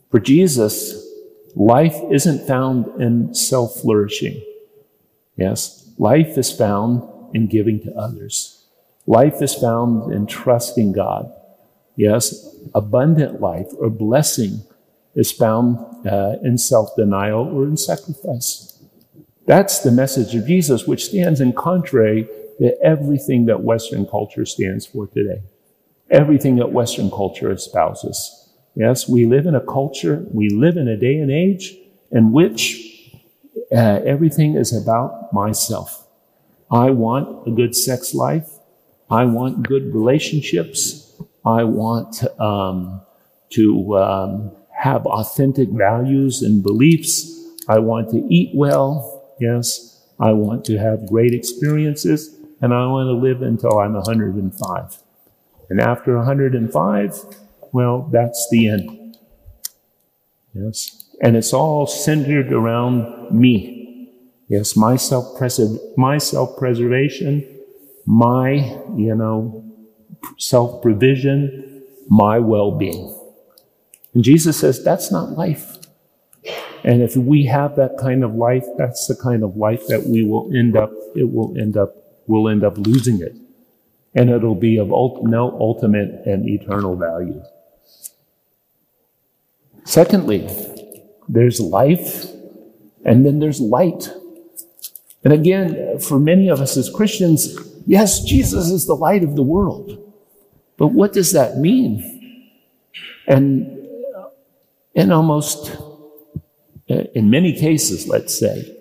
For 0.09 0.19
Jesus, 0.19 1.05
life 1.55 1.97
isn't 2.11 2.47
found 2.47 3.01
in 3.01 3.33
self 3.33 3.75
flourishing. 3.81 4.41
Yes, 5.35 5.91
life 5.97 6.37
is 6.37 6.51
found 6.51 7.03
in 7.35 7.47
giving 7.47 7.81
to 7.81 7.93
others. 7.95 8.65
Life 9.05 9.41
is 9.41 9.55
found 9.55 10.11
in 10.13 10.27
trusting 10.27 10.93
God. 10.93 11.31
Yes, 11.95 12.55
abundant 12.73 13.41
life 13.41 13.67
or 13.77 13.89
blessing 13.89 14.61
is 15.15 15.31
found 15.31 15.77
uh, 16.07 16.35
in 16.43 16.57
self 16.57 16.95
denial 16.95 17.47
or 17.47 17.63
in 17.63 17.77
sacrifice. 17.77 18.79
That's 19.45 19.79
the 19.79 19.91
message 19.91 20.35
of 20.35 20.45
Jesus, 20.45 20.85
which 20.85 21.05
stands 21.05 21.41
in 21.41 21.53
contrary 21.53 22.27
to 22.59 22.77
everything 22.83 23.45
that 23.45 23.63
Western 23.63 24.05
culture 24.05 24.45
stands 24.45 24.85
for 24.85 25.07
today. 25.07 25.41
Everything 26.09 26.57
that 26.57 26.71
Western 26.71 27.09
culture 27.09 27.51
espouses. 27.51 28.46
Yes, 28.77 29.09
we 29.09 29.25
live 29.25 29.47
in 29.47 29.55
a 29.55 29.65
culture, 29.65 30.23
we 30.31 30.49
live 30.49 30.77
in 30.77 30.87
a 30.87 30.95
day 30.95 31.17
and 31.17 31.31
age 31.31 31.75
in 32.11 32.31
which 32.31 33.11
uh, 33.71 34.01
everything 34.05 34.55
is 34.55 34.71
about 34.71 35.33
myself. 35.33 36.07
I 36.69 36.91
want 36.91 37.47
a 37.47 37.51
good 37.51 37.75
sex 37.75 38.13
life. 38.13 38.47
I 39.09 39.25
want 39.25 39.67
good 39.67 39.95
relationships. 39.95 41.19
I 41.43 41.63
want 41.63 42.23
um, 42.39 43.01
to 43.53 43.97
um, 43.97 44.51
have 44.77 45.07
authentic 45.07 45.69
values 45.69 46.43
and 46.43 46.61
beliefs. 46.61 47.33
I 47.67 47.79
want 47.79 48.11
to 48.11 48.17
eat 48.29 48.51
well. 48.53 49.33
Yes. 49.39 50.05
I 50.19 50.33
want 50.33 50.65
to 50.65 50.77
have 50.77 51.07
great 51.07 51.33
experiences. 51.33 52.35
And 52.61 52.75
I 52.75 52.85
want 52.85 53.07
to 53.07 53.13
live 53.13 53.41
until 53.41 53.79
I'm 53.79 53.93
105. 53.93 54.97
And 55.71 55.81
after 55.81 56.15
105, 56.15 57.46
well, 57.71 58.09
that's 58.11 58.47
the 58.51 58.69
end. 58.69 59.17
Yes. 60.53 61.03
And 61.21 61.35
it's 61.35 61.53
all 61.53 61.87
centered 61.87 62.51
around 62.51 63.31
me. 63.31 64.11
Yes, 64.47 64.77
my 64.77 64.95
self 64.95 65.39
my 65.97 66.17
self-preservation, 66.17 67.45
my, 68.05 68.51
you 68.95 69.13
know, 69.15 69.63
self 70.37 70.81
provision, 70.81 71.83
my 72.07 72.39
well 72.39 72.71
being. 72.71 73.13
And 74.13 74.23
Jesus 74.23 74.57
says 74.57 74.83
that's 74.83 75.11
not 75.11 75.31
life. 75.31 75.77
And 76.83 77.01
if 77.01 77.17
we 77.17 77.45
have 77.45 77.75
that 77.75 77.97
kind 77.97 78.23
of 78.23 78.35
life, 78.35 78.65
that's 78.77 79.07
the 79.07 79.15
kind 79.15 79.43
of 79.43 79.57
life 79.57 79.87
that 79.87 80.05
we 80.05 80.23
will 80.23 80.49
end 80.55 80.77
up, 80.77 80.91
it 81.15 81.33
will 81.33 81.57
end 81.57 81.75
up, 81.75 81.95
we'll 82.27 82.47
end 82.47 82.63
up 82.63 82.77
losing 82.77 83.21
it. 83.21 83.35
And 84.15 84.29
it'll 84.29 84.55
be 84.55 84.77
of 84.77 84.91
ult- 84.91 85.23
no 85.23 85.51
ultimate 85.59 86.25
and 86.25 86.47
eternal 86.47 86.95
value. 86.95 87.43
Secondly, 89.87 90.47
there's 91.27 91.59
life 91.59 92.25
and 93.03 93.25
then 93.25 93.39
there's 93.39 93.59
light. 93.59 94.09
And 95.23 95.33
again, 95.33 95.99
for 95.99 96.19
many 96.19 96.49
of 96.49 96.61
us 96.61 96.77
as 96.77 96.89
Christians, 96.89 97.57
Yes, 97.87 98.21
Jesus 98.21 98.67
is 98.67 98.85
the 98.85 98.95
light 98.95 99.23
of 99.23 99.37
the 99.37 99.43
world. 99.43 99.97
But 100.75 100.87
what 100.87 101.13
does 101.13 101.31
that 101.31 101.57
mean? 101.57 102.51
And 103.25 103.87
uh, 104.13 104.27
in 104.93 105.09
almost, 105.13 105.71
uh, 106.89 107.05
in 107.15 107.29
many 107.29 107.57
cases, 107.57 108.05
let's 108.05 108.37
say, 108.37 108.77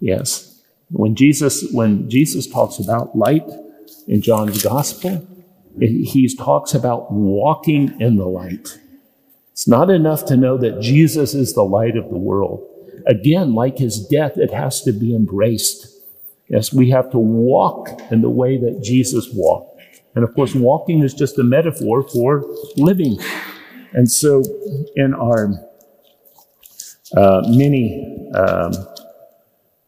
yes, 0.00 0.62
when 0.88 1.14
Jesus, 1.14 1.70
when 1.72 2.08
Jesus 2.08 2.46
talks 2.46 2.78
about 2.78 3.14
light 3.14 3.46
in 4.08 4.22
John's 4.22 4.62
gospel, 4.62 5.26
he 5.78 6.34
talks 6.34 6.72
about 6.72 7.12
walking 7.12 8.00
in 8.00 8.16
the 8.16 8.26
light. 8.26 8.78
It's 9.60 9.68
not 9.68 9.90
enough 9.90 10.24
to 10.24 10.38
know 10.38 10.56
that 10.56 10.80
Jesus 10.80 11.34
is 11.34 11.52
the 11.52 11.62
light 11.62 11.94
of 11.94 12.08
the 12.08 12.16
world. 12.16 12.66
Again, 13.06 13.52
like 13.52 13.76
his 13.76 14.00
death, 14.06 14.38
it 14.38 14.50
has 14.54 14.80
to 14.84 14.90
be 14.90 15.14
embraced. 15.14 15.86
Yes, 16.48 16.72
we 16.72 16.88
have 16.88 17.10
to 17.10 17.18
walk 17.18 17.90
in 18.10 18.22
the 18.22 18.30
way 18.30 18.56
that 18.56 18.80
Jesus 18.82 19.28
walked. 19.34 19.78
And 20.14 20.24
of 20.24 20.34
course, 20.34 20.54
walking 20.54 21.02
is 21.02 21.12
just 21.12 21.38
a 21.38 21.42
metaphor 21.44 22.08
for 22.08 22.42
living. 22.78 23.18
And 23.92 24.10
so, 24.10 24.42
in 24.96 25.12
our 25.12 25.52
uh, 27.14 27.42
many, 27.48 28.30
um, 28.34 28.72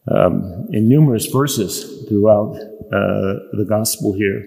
um, 0.07 0.69
in 0.71 0.87
numerous 0.87 1.25
verses 1.25 2.07
throughout 2.11 2.57
uh, 2.57 3.57
the 3.57 3.65
gospel 3.67 4.13
here, 4.13 4.47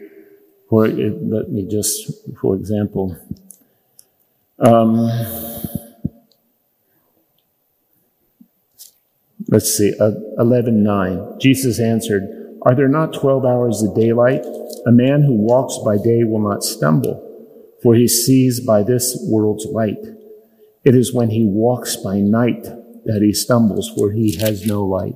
for 0.70 0.88
let 0.88 1.50
me 1.50 1.68
just, 1.68 2.12
for 2.40 2.56
example, 2.56 3.18
um, 4.60 5.10
Let's 9.48 9.78
see, 9.78 9.94
uh, 10.00 10.12
11 10.40 10.84
9. 10.84 11.40
Jesus 11.40 11.80
answered, 11.80 12.58
Are 12.64 12.76
there 12.76 12.88
not 12.88 13.14
12 13.14 13.46
hours 13.46 13.84
of 13.84 13.96
daylight? 13.96 14.44
A 14.88 14.92
man 14.92 15.24
who 15.24 15.34
walks 15.34 15.78
by 15.84 15.98
day 15.98 16.24
will 16.24 16.40
not 16.40 16.64
stumble, 16.64 17.22
for 17.84 17.94
he 17.96 18.08
sees 18.08 18.60
by 18.60 18.82
this 18.82 19.18
world's 19.30 19.66
light. 19.66 20.00
It 20.84 20.96
is 20.96 21.14
when 21.14 21.30
he 21.30 21.46
walks 21.46 21.96
by 21.96 22.20
night 22.20 22.64
that 23.06 23.22
he 23.22 23.34
stumbles, 23.34 23.90
for 23.90 24.12
he 24.12 24.36
has 24.38 24.66
no 24.66 24.84
light. 24.84 25.16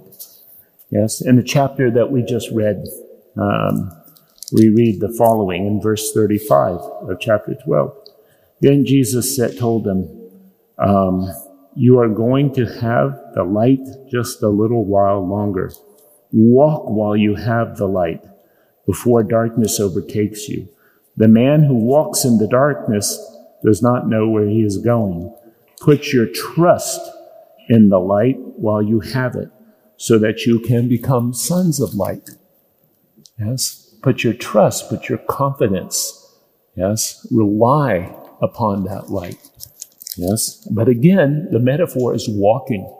Yes, 0.91 1.21
in 1.21 1.35
the 1.35 1.43
chapter 1.43 1.89
that 1.91 2.11
we 2.11 2.23
just 2.23 2.49
read, 2.51 2.85
um, 3.35 3.91
we 4.51 4.69
read 4.69 4.99
the 4.99 5.13
following 5.17 5.65
in 5.65 5.81
verse 5.81 6.11
35 6.13 6.75
of 6.75 7.19
chapter 7.19 7.55
12. 7.65 7.98
Then 8.61 8.85
Jesus 8.85 9.35
said, 9.35 9.57
told 9.57 9.85
them, 9.85 10.31
um, 10.77 11.27
You 11.75 11.99
are 11.99 12.09
going 12.09 12.53
to 12.55 12.65
have 12.65 13.19
the 13.33 13.43
light 13.43 13.85
just 14.11 14.43
a 14.43 14.49
little 14.49 14.85
while 14.85 15.25
longer. 15.27 15.71
Walk 16.31 16.89
while 16.89 17.15
you 17.15 17.35
have 17.35 17.77
the 17.77 17.87
light 17.87 18.23
before 18.85 19.23
darkness 19.23 19.79
overtakes 19.79 20.47
you. 20.47 20.69
The 21.17 21.27
man 21.27 21.63
who 21.63 21.75
walks 21.75 22.23
in 22.25 22.37
the 22.37 22.47
darkness 22.47 23.17
does 23.63 23.81
not 23.81 24.07
know 24.07 24.29
where 24.29 24.47
he 24.47 24.61
is 24.61 24.77
going. 24.77 25.35
Put 25.81 26.13
your 26.13 26.27
trust 26.27 26.99
in 27.69 27.89
the 27.89 27.99
light 27.99 28.37
while 28.39 28.81
you 28.81 28.99
have 28.99 29.35
it 29.35 29.49
so 29.97 30.17
that 30.19 30.45
you 30.45 30.59
can 30.59 30.87
become 30.87 31.33
sons 31.33 31.79
of 31.79 31.93
light. 31.93 32.29
Yes. 33.37 33.93
Put 34.01 34.23
your 34.23 34.33
trust, 34.33 34.89
put 34.89 35.09
your 35.09 35.17
confidence. 35.17 36.35
Yes. 36.75 37.27
Rely 37.31 38.15
upon 38.41 38.85
that 38.85 39.09
light. 39.09 39.37
Yes. 40.15 40.67
But 40.69 40.87
again, 40.87 41.47
the 41.51 41.59
metaphor 41.59 42.13
is 42.13 42.27
walking. 42.27 42.93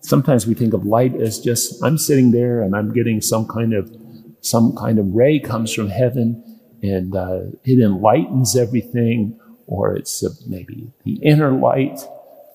Sometimes 0.00 0.46
we 0.46 0.54
think 0.54 0.74
of 0.74 0.84
light 0.84 1.14
as 1.14 1.38
just, 1.38 1.82
I'm 1.82 1.96
sitting 1.96 2.32
there 2.32 2.60
and 2.60 2.74
I'm 2.74 2.92
getting 2.92 3.20
some 3.20 3.46
kind 3.46 3.72
of, 3.72 3.94
some 4.40 4.74
kind 4.76 4.98
of 4.98 5.06
ray 5.14 5.38
comes 5.38 5.72
from 5.72 5.88
heaven 5.88 6.42
and 6.82 7.14
uh, 7.16 7.40
it 7.64 7.78
enlightens 7.78 8.56
everything, 8.56 9.40
or 9.66 9.96
it's 9.96 10.22
uh, 10.22 10.28
maybe 10.46 10.92
the 11.04 11.14
inner 11.22 11.50
light. 11.52 11.98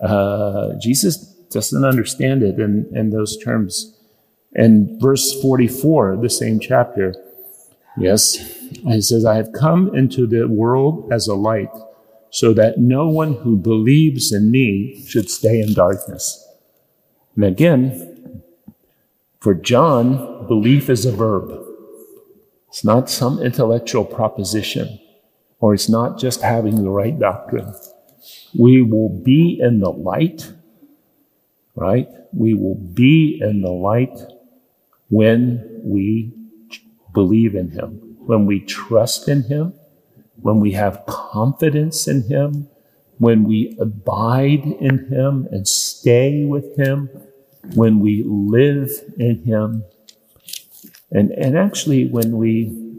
Uh, 0.01 0.73
Jesus 0.79 1.17
doesn't 1.49 1.83
understand 1.83 2.43
it 2.43 2.59
in, 2.59 2.87
in 2.93 3.09
those 3.09 3.37
terms. 3.37 3.95
And 4.53 5.01
verse 5.01 5.41
44 5.41 6.17
the 6.17 6.29
same 6.29 6.59
chapter, 6.59 7.15
yes, 7.97 8.35
he 8.35 9.01
says, 9.01 9.25
I 9.25 9.35
have 9.35 9.51
come 9.53 9.95
into 9.95 10.27
the 10.27 10.47
world 10.47 11.11
as 11.11 11.27
a 11.27 11.33
light 11.33 11.71
so 12.31 12.53
that 12.53 12.77
no 12.77 13.07
one 13.07 13.33
who 13.33 13.57
believes 13.57 14.31
in 14.31 14.51
me 14.51 15.03
should 15.07 15.29
stay 15.29 15.59
in 15.59 15.73
darkness. 15.73 16.47
And 17.35 17.45
again, 17.45 18.43
for 19.39 19.53
John, 19.53 20.47
belief 20.47 20.89
is 20.89 21.05
a 21.05 21.11
verb. 21.11 21.65
It's 22.67 22.83
not 22.83 23.09
some 23.09 23.41
intellectual 23.41 24.05
proposition, 24.05 24.99
or 25.59 25.73
it's 25.73 25.89
not 25.89 26.19
just 26.19 26.41
having 26.41 26.83
the 26.83 26.89
right 26.89 27.17
doctrine. 27.17 27.73
We 28.57 28.81
will 28.81 29.09
be 29.09 29.59
in 29.59 29.79
the 29.79 29.89
light, 29.89 30.51
right? 31.75 32.07
We 32.33 32.53
will 32.53 32.75
be 32.75 33.39
in 33.41 33.61
the 33.61 33.71
light 33.71 34.19
when 35.09 35.81
we 35.83 36.33
believe 37.13 37.55
in 37.55 37.71
Him, 37.71 38.17
when 38.19 38.45
we 38.45 38.59
trust 38.59 39.27
in 39.27 39.43
Him, 39.43 39.73
when 40.41 40.59
we 40.59 40.71
have 40.73 41.05
confidence 41.05 42.07
in 42.07 42.23
Him, 42.23 42.69
when 43.17 43.43
we 43.43 43.75
abide 43.79 44.65
in 44.79 45.07
Him 45.07 45.47
and 45.51 45.67
stay 45.67 46.45
with 46.45 46.77
Him, 46.77 47.09
when 47.75 47.99
we 47.99 48.23
live 48.23 48.89
in 49.17 49.43
Him, 49.43 49.83
and, 51.11 51.31
and 51.31 51.57
actually 51.57 52.07
when 52.07 52.37
we 52.37 52.95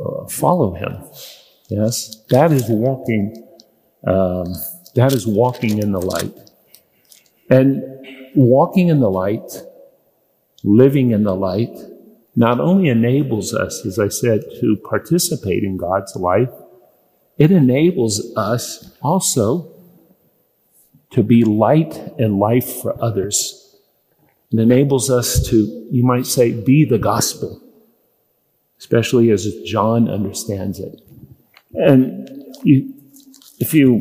uh, 0.00 0.26
follow 0.28 0.74
Him. 0.74 1.04
Yes, 1.68 2.22
that 2.30 2.52
is 2.52 2.68
walking. 2.68 3.40
Um, 4.06 4.54
that 4.94 5.12
is 5.12 5.26
walking 5.26 5.78
in 5.78 5.92
the 5.92 6.00
light, 6.00 6.34
and 7.50 7.82
walking 8.36 8.88
in 8.88 9.00
the 9.00 9.10
light, 9.10 9.62
living 10.62 11.10
in 11.10 11.24
the 11.24 11.34
light, 11.34 11.74
not 12.36 12.60
only 12.60 12.88
enables 12.88 13.54
us, 13.54 13.86
as 13.86 13.98
I 13.98 14.08
said, 14.08 14.42
to 14.60 14.76
participate 14.76 15.62
in 15.62 15.76
God's 15.76 16.16
life, 16.16 16.50
it 17.38 17.50
enables 17.50 18.36
us 18.36 18.96
also 19.02 19.72
to 21.10 21.22
be 21.22 21.44
light 21.44 21.94
and 22.18 22.38
life 22.38 22.82
for 22.82 23.00
others. 23.02 23.76
It 24.52 24.58
enables 24.58 25.10
us 25.10 25.48
to, 25.48 25.88
you 25.90 26.04
might 26.04 26.26
say, 26.26 26.52
be 26.52 26.84
the 26.84 26.98
gospel, 26.98 27.62
especially 28.78 29.30
as 29.30 29.46
John 29.64 30.08
understands 30.08 30.80
it. 30.80 31.00
And 31.74 32.28
you, 32.62 32.94
if 33.60 33.74
you 33.74 34.00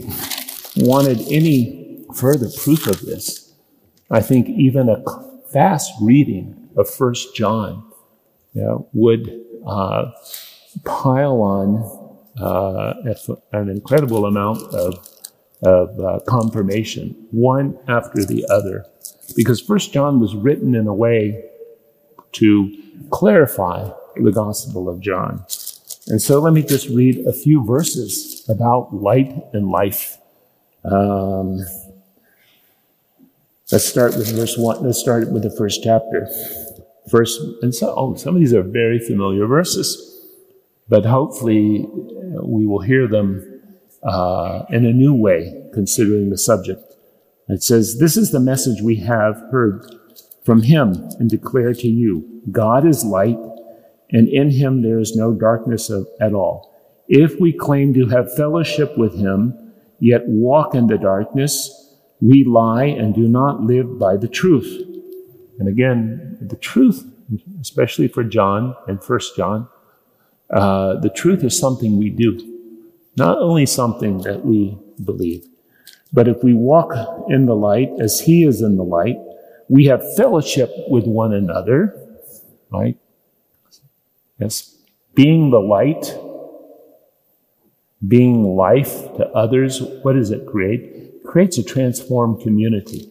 wanted 0.78 1.22
any 1.30 2.06
further 2.16 2.50
proof 2.64 2.88
of 2.88 3.02
this, 3.02 3.54
I 4.10 4.22
think 4.22 4.50
even 4.50 4.90
a 4.90 5.04
fast 5.52 5.92
reading 6.02 6.70
of 6.76 6.90
First 6.90 7.36
John 7.36 7.93
you 8.54 8.62
know, 8.62 8.88
would 8.94 9.42
uh, 9.66 10.12
pile 10.86 11.42
on 11.42 12.12
uh, 12.40 12.94
an 13.52 13.70
incredible 13.70 14.26
amount 14.26 14.62
of, 14.74 15.08
of 15.64 16.00
uh, 16.00 16.20
confirmation, 16.28 17.28
one 17.32 17.78
after 17.88 18.26
the 18.26 18.46
other, 18.50 18.86
because 19.36 19.62
First 19.62 19.94
John 19.94 20.20
was 20.20 20.36
written 20.36 20.76
in 20.76 20.88
a 20.88 20.94
way 20.94 21.50
to 22.34 22.76
clarify 23.12 23.90
the 24.16 24.32
Gospel 24.32 24.90
of 24.90 25.00
John. 25.00 25.46
And 26.08 26.22
so 26.22 26.40
let 26.40 26.54
me 26.54 26.62
just 26.64 26.90
read 26.90 27.26
a 27.26 27.34
few 27.34 27.64
verses 27.66 28.44
about 28.50 28.94
light 28.94 29.34
and 29.54 29.70
life. 29.70 30.18
Um, 30.84 31.60
let's 33.72 33.86
start 33.86 34.18
with 34.18 34.36
verse 34.36 34.58
one. 34.58 34.84
Let's 34.84 35.00
start 35.00 35.32
with 35.32 35.44
the 35.44 35.56
first 35.56 35.82
chapter. 35.84 36.28
First, 37.10 37.42
and 37.62 37.76
so, 37.76 37.94
oh, 37.96 38.16
some 38.16 38.36
of 38.36 38.40
these 38.40 38.54
are 38.54 38.64
very 38.64 39.00
familiar 39.00 39.46
verses, 39.46 40.10
but 40.88 41.06
hopefully 41.06 41.86
uh, 41.86 42.46
we 42.46 42.66
will 42.66 42.82
hear 42.82 43.08
them 43.08 43.62
uh, 44.04 44.64
in 44.70 44.86
a 44.86 44.94
new 44.94 45.14
way, 45.14 45.70
considering 45.74 46.30
the 46.30 46.38
subject. 46.38 46.82
It 47.50 47.64
says, 47.64 48.00
This 48.00 48.16
is 48.16 48.32
the 48.32 48.40
message 48.40 48.82
we 48.82 48.98
have 48.98 49.36
heard 49.52 49.86
from 50.44 50.64
him 50.64 50.94
and 51.20 51.30
declare 51.30 51.74
to 51.74 51.88
you 51.88 52.42
God 52.52 52.86
is 52.86 53.04
light, 53.04 53.40
and 54.12 54.28
in 54.30 54.52
him 54.52 54.82
there 54.82 55.00
is 55.00 55.16
no 55.16 55.34
darkness 55.34 55.90
of, 55.90 56.08
at 56.22 56.34
all. 56.34 56.74
If 57.08 57.40
we 57.40 57.52
claim 57.52 57.94
to 57.96 58.08
have 58.08 58.36
fellowship 58.36 58.98
with 58.98 59.18
him, 59.18 59.74
yet 60.00 60.22
walk 60.26 60.74
in 60.74 60.88
the 60.88 60.98
darkness, 60.98 61.98
we 62.22 62.44
lie 62.44 62.86
and 62.86 63.14
do 63.14 63.28
not 63.28 63.62
live 63.62 64.00
by 64.00 64.16
the 64.16 64.28
truth. 64.28 64.93
And 65.64 65.72
again, 65.72 66.38
the 66.42 66.58
truth, 66.58 67.10
especially 67.62 68.10
for 68.10 68.22
John 68.22 68.76
and 68.86 69.02
First 69.02 69.38
John, 69.38 69.70
uh, 70.50 71.00
the 71.00 71.10
truth 71.10 71.42
is 71.42 71.58
something 71.58 71.98
we 71.98 72.10
do, 72.10 72.38
not 73.16 73.38
only 73.38 73.66
something 73.66 74.18
that 74.24 74.46
we 74.46 74.78
believe. 75.06 75.48
But 76.12 76.28
if 76.28 76.44
we 76.44 76.54
walk 76.54 76.92
in 77.30 77.46
the 77.46 77.56
light 77.56 77.92
as 78.02 78.20
He 78.20 78.44
is 78.44 78.62
in 78.62 78.76
the 78.76 78.84
light, 78.84 79.16
we 79.70 79.86
have 79.86 80.04
fellowship 80.18 80.70
with 80.90 81.06
one 81.06 81.34
another, 81.34 81.98
right? 82.70 82.98
Yes, 84.38 84.76
being 85.16 85.50
the 85.50 85.62
light, 85.62 86.14
being 88.06 88.58
life 88.58 89.16
to 89.16 89.30
others. 89.30 89.82
What 90.02 90.14
does 90.14 90.30
it 90.30 90.46
create? 90.46 90.82
It 90.82 91.24
creates 91.24 91.58
a 91.58 91.64
transformed 91.64 92.42
community, 92.44 93.10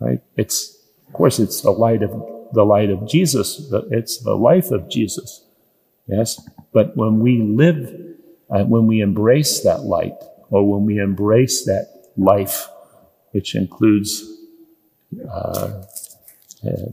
right? 0.00 0.20
It's 0.36 0.77
of 1.08 1.12
course, 1.14 1.38
it's 1.38 1.62
the 1.62 1.70
light 1.70 2.02
of 2.02 2.12
the 2.52 2.64
light 2.64 2.90
of 2.90 3.08
Jesus. 3.08 3.72
It's 3.90 4.18
the 4.18 4.34
life 4.34 4.70
of 4.70 4.88
Jesus. 4.88 5.44
Yes, 6.06 6.40
but 6.72 6.96
when 6.96 7.20
we 7.20 7.42
live, 7.42 7.94
uh, 8.50 8.64
when 8.64 8.86
we 8.86 9.00
embrace 9.00 9.60
that 9.60 9.82
light, 9.82 10.14
or 10.50 10.66
when 10.66 10.86
we 10.86 10.98
embrace 10.98 11.64
that 11.66 11.88
life, 12.16 12.68
which 13.32 13.54
includes 13.54 14.24
uh, 15.30 15.84
uh, 16.66 16.90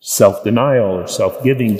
self-denial 0.00 0.86
or 0.86 1.06
self-giving, 1.06 1.76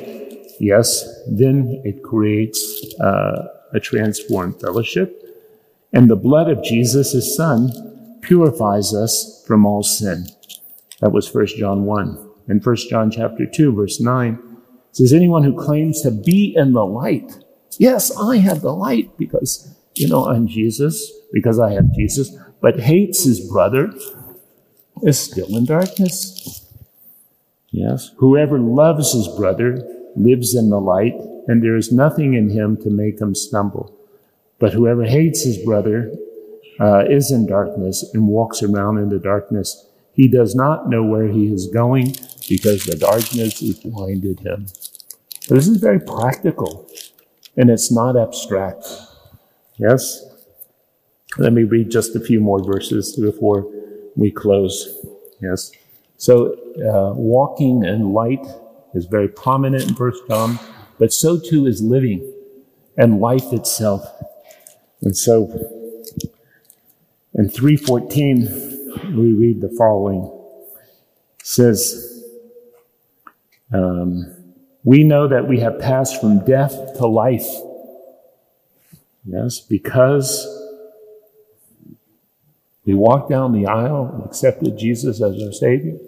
yes, 0.61 1.09
then 1.27 1.81
it 1.85 2.03
creates 2.03 2.95
uh, 3.01 3.49
a 3.73 3.81
transformed 3.81 4.61
fellowship. 4.61 5.17
And 5.95 6.11
the 6.11 6.17
blood 6.17 6.51
of 6.51 6.63
Jesus, 6.63 7.13
his 7.13 7.35
son, 7.35 8.19
purifies 8.21 8.93
us 8.95 9.43
from 9.47 9.65
all 9.65 9.83
sin. 9.83 10.27
That 11.01 11.13
was 11.13 11.33
1 11.33 11.47
John 11.59 11.85
1. 11.85 12.31
And 12.49 12.65
1 12.65 12.77
John 12.89 13.11
chapter 13.11 13.47
2, 13.47 13.73
verse 13.73 14.01
9, 14.01 14.39
says, 14.93 15.13
anyone 15.13 15.45
who 15.45 15.57
claims 15.57 16.03
to 16.03 16.11
be 16.11 16.55
in 16.57 16.73
the 16.73 16.85
light, 16.85 17.33
yes, 17.79 18.17
I 18.17 18.39
have 18.39 18.61
the 18.61 18.75
light 18.75 19.17
because, 19.17 19.75
you 19.95 20.09
know, 20.09 20.25
I'm 20.27 20.47
Jesus, 20.47 21.13
because 21.33 21.59
I 21.59 21.73
have 21.73 21.95
Jesus, 21.95 22.37
but 22.61 22.81
hates 22.81 23.25
his 23.25 23.41
brother 23.41 23.93
is 25.03 25.19
still 25.19 25.57
in 25.57 25.65
darkness. 25.65 26.67
Yes. 27.71 28.11
Whoever 28.19 28.59
loves 28.59 29.13
his 29.13 29.29
brother 29.29 29.79
lives 30.17 30.55
in 30.55 30.71
the 30.71 30.81
light, 30.81 31.15
and 31.47 31.63
there 31.63 31.77
is 31.77 31.93
nothing 31.93 32.35
in 32.35 32.51
him 32.51 32.77
to 32.83 32.91
make 32.91 33.21
him 33.21 33.35
stumble. 33.35 33.97
But 34.59 34.73
whoever 34.73 35.05
hates 35.05 35.45
his 35.45 35.57
brother 35.65 36.13
uh, 36.81 37.05
is 37.09 37.31
in 37.31 37.47
darkness 37.47 38.05
and 38.13 38.27
walks 38.27 38.63
around 38.63 38.99
in 38.99 39.09
the 39.09 39.19
darkness 39.19 39.87
He 40.21 40.29
does 40.29 40.55
not 40.55 40.91
know 40.91 41.03
where 41.03 41.29
he 41.29 41.47
is 41.47 41.67
going 41.69 42.15
because 42.47 42.85
the 42.85 42.95
darkness 42.95 43.61
has 43.61 43.81
blinded 43.81 44.41
him. 44.41 44.67
But 45.49 45.55
this 45.55 45.67
is 45.67 45.79
very 45.79 45.99
practical 45.99 46.87
and 47.57 47.71
it's 47.71 47.91
not 47.91 48.19
abstract. 48.19 48.85
Yes? 49.79 50.23
Let 51.39 51.55
me 51.55 51.63
read 51.63 51.91
just 51.91 52.15
a 52.17 52.21
few 52.21 52.39
more 52.39 52.63
verses 52.63 53.17
before 53.17 53.67
we 54.15 54.31
close. 54.31 54.95
Yes? 55.41 55.73
So, 56.19 56.53
uh, 56.77 57.15
walking 57.15 57.85
in 57.85 58.13
light 58.13 58.45
is 58.93 59.07
very 59.07 59.29
prominent 59.29 59.89
in 59.89 59.95
First 59.95 60.21
John, 60.29 60.59
but 60.99 61.15
so 61.15 61.41
too 61.41 61.65
is 61.67 61.81
living 61.81 62.31
and 62.99 63.21
life 63.21 63.55
itself. 63.55 64.05
And 65.01 65.17
so, 65.17 65.49
in 67.33 67.49
314, 67.49 68.80
we 69.05 69.33
read 69.33 69.61
the 69.61 69.75
following. 69.77 70.31
It 71.41 71.47
says, 71.47 72.25
um, 73.73 74.37
we 74.85 75.05
know 75.05 75.29
that 75.29 75.47
we 75.47 75.61
have 75.61 75.79
passed 75.79 76.21
from 76.21 76.45
death 76.45 76.73
to 76.99 77.07
life. 77.07 77.47
Yes, 79.25 79.61
because 79.61 80.47
we 82.87 82.95
walked 82.95 83.31
down 83.31 83.53
the 83.53 83.67
aisle 83.67 84.11
and 84.13 84.25
accepted 84.25 84.79
Jesus 84.79 85.21
as 85.23 85.43
our 85.43 85.53
Savior. 85.53 85.99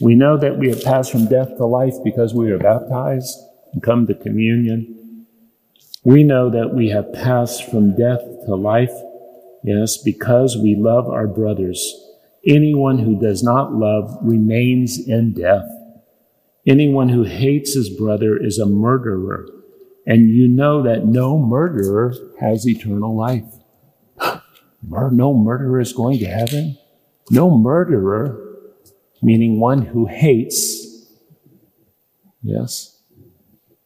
We 0.00 0.14
know 0.14 0.36
that 0.36 0.58
we 0.58 0.68
have 0.68 0.84
passed 0.84 1.10
from 1.10 1.26
death 1.26 1.56
to 1.56 1.64
life 1.64 1.94
because 2.04 2.34
we 2.34 2.50
are 2.50 2.58
baptized 2.58 3.38
and 3.72 3.82
come 3.82 4.06
to 4.06 4.14
communion. 4.14 5.26
We 6.04 6.22
know 6.22 6.50
that 6.50 6.74
we 6.74 6.90
have 6.90 7.12
passed 7.12 7.68
from 7.70 7.96
death 7.96 8.20
to 8.46 8.54
life, 8.54 8.92
yes, 9.66 9.98
because 9.98 10.56
we 10.56 10.76
love 10.76 11.08
our 11.08 11.26
brothers. 11.26 11.94
Anyone 12.46 12.98
who 12.98 13.20
does 13.20 13.42
not 13.42 13.74
love 13.74 14.16
remains 14.22 14.98
in 14.98 15.32
death. 15.32 15.66
Anyone 16.66 17.08
who 17.08 17.24
hates 17.24 17.74
his 17.74 17.90
brother 17.90 18.36
is 18.36 18.58
a 18.58 18.66
murderer, 18.66 19.46
and 20.06 20.30
you 20.30 20.46
know 20.46 20.82
that 20.82 21.04
no 21.04 21.38
murderer 21.38 22.14
has 22.40 22.66
eternal 22.66 23.16
life. 23.16 23.44
no 24.82 25.34
murderer 25.34 25.80
is 25.80 25.92
going 25.92 26.20
to 26.20 26.26
heaven. 26.26 26.78
No 27.30 27.50
murderer, 27.50 28.40
meaning 29.20 29.58
one 29.58 29.82
who 29.82 30.06
hates, 30.06 31.06
yes, 32.42 33.02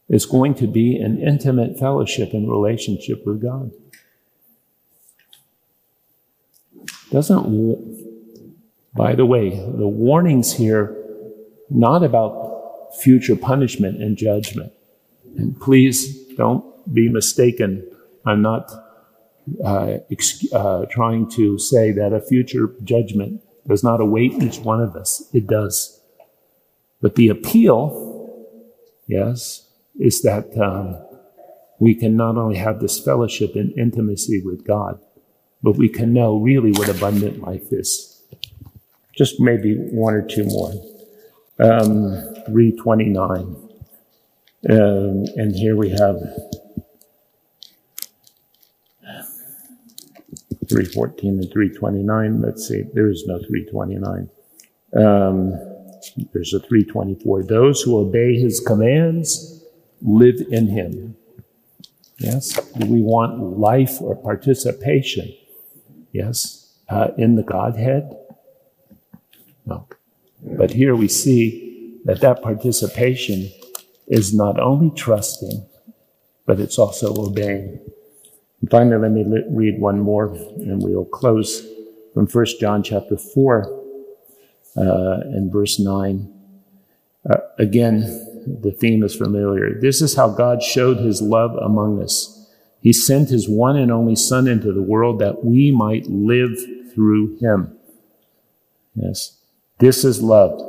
is 0.09 0.27
going 0.27 0.53
to 0.55 0.67
be 0.67 0.99
in 0.99 1.19
intimate 1.19 1.79
fellowship 1.79 2.33
and 2.33 2.49
relationship 2.49 3.25
with 3.25 3.41
God. 3.41 3.71
Doesn't, 7.11 8.15
by 8.95 9.15
the 9.15 9.25
way, 9.25 9.49
the 9.49 9.87
warnings 9.87 10.53
here, 10.53 10.97
not 11.69 12.03
about 12.03 12.95
future 13.01 13.35
punishment 13.35 14.01
and 14.01 14.17
judgment. 14.17 14.71
And 15.37 15.59
please 15.59 16.25
don't 16.35 16.63
be 16.93 17.09
mistaken. 17.09 17.85
I'm 18.25 18.41
not 18.41 18.71
uh, 19.63 19.97
ex- 20.09 20.51
uh, 20.53 20.85
trying 20.89 21.29
to 21.31 21.59
say 21.59 21.91
that 21.91 22.13
a 22.13 22.21
future 22.21 22.73
judgment 22.83 23.41
does 23.67 23.83
not 23.83 23.99
await 23.99 24.33
each 24.41 24.59
one 24.59 24.81
of 24.81 24.95
us. 24.95 25.29
It 25.33 25.47
does. 25.47 26.01
But 27.01 27.15
the 27.15 27.29
appeal, 27.29 28.45
yes, 29.07 29.67
is 29.99 30.21
that 30.21 30.57
um, 30.57 30.97
we 31.79 31.95
can 31.95 32.15
not 32.15 32.37
only 32.37 32.57
have 32.57 32.79
this 32.79 33.03
fellowship 33.03 33.55
and 33.55 33.77
intimacy 33.77 34.41
with 34.43 34.65
God, 34.65 34.99
but 35.63 35.77
we 35.77 35.89
can 35.89 36.13
know 36.13 36.37
really 36.37 36.71
what 36.71 36.89
abundant 36.89 37.41
life 37.41 37.71
is. 37.71 38.21
Just 39.15 39.39
maybe 39.39 39.75
one 39.75 40.13
or 40.13 40.21
two 40.21 40.45
more. 40.45 40.71
Um, 41.59 42.31
329. 42.45 43.69
Um, 44.69 45.25
and 45.35 45.55
here 45.55 45.75
we 45.75 45.89
have 45.89 46.17
314 50.69 51.39
and 51.39 51.51
329. 51.51 52.41
Let's 52.41 52.67
see, 52.67 52.83
there 52.93 53.09
is 53.09 53.25
no 53.27 53.39
329. 53.39 54.29
Um, 54.95 55.51
there's 56.33 56.53
a 56.53 56.59
324. 56.59 57.43
Those 57.43 57.81
who 57.81 57.97
obey 57.99 58.39
his 58.39 58.59
commands 58.59 59.63
live 60.01 60.41
in 60.49 60.67
him. 60.67 61.15
Yes? 62.17 62.53
Do 62.77 62.85
we 62.85 63.01
want 63.01 63.59
life 63.59 64.01
or 64.01 64.15
participation? 64.15 65.33
Yes? 66.11 66.77
Uh, 66.89 67.09
in 67.17 67.35
the 67.35 67.43
Godhead? 67.43 68.15
No. 69.65 69.87
But 70.41 70.71
here 70.71 70.95
we 70.95 71.07
see 71.07 71.99
that 72.05 72.21
that 72.21 72.41
participation 72.41 73.49
is 74.07 74.33
not 74.33 74.59
only 74.59 74.91
trusting, 74.95 75.65
but 76.45 76.59
it's 76.59 76.77
also 76.77 77.15
obeying. 77.15 77.79
And 78.59 78.69
finally, 78.69 78.97
let 78.97 79.11
me 79.11 79.43
read 79.49 79.79
one 79.79 79.99
more 79.99 80.27
and 80.27 80.83
we'll 80.83 81.05
close 81.05 81.65
from 82.13 82.27
1 82.27 82.45
John 82.59 82.83
chapter 82.83 83.17
4 83.17 83.81
uh, 84.77 84.81
and 85.23 85.51
verse 85.51 85.79
9. 85.79 86.33
Uh, 87.29 87.37
again, 87.59 88.01
the 88.61 88.71
theme 88.71 89.03
is 89.03 89.15
familiar. 89.15 89.79
This 89.79 90.01
is 90.01 90.15
how 90.15 90.29
God 90.29 90.63
showed 90.63 90.97
his 90.97 91.21
love 91.21 91.55
among 91.55 92.01
us. 92.01 92.40
He 92.81 92.93
sent 92.93 93.29
his 93.29 93.47
one 93.47 93.77
and 93.77 93.91
only 93.91 94.15
Son 94.15 94.47
into 94.47 94.73
the 94.73 94.81
world 94.81 95.19
that 95.19 95.45
we 95.45 95.71
might 95.71 96.07
live 96.07 96.57
through 96.93 97.37
him. 97.37 97.77
Yes. 98.95 99.37
This 99.79 100.03
is 100.03 100.21
love 100.21 100.61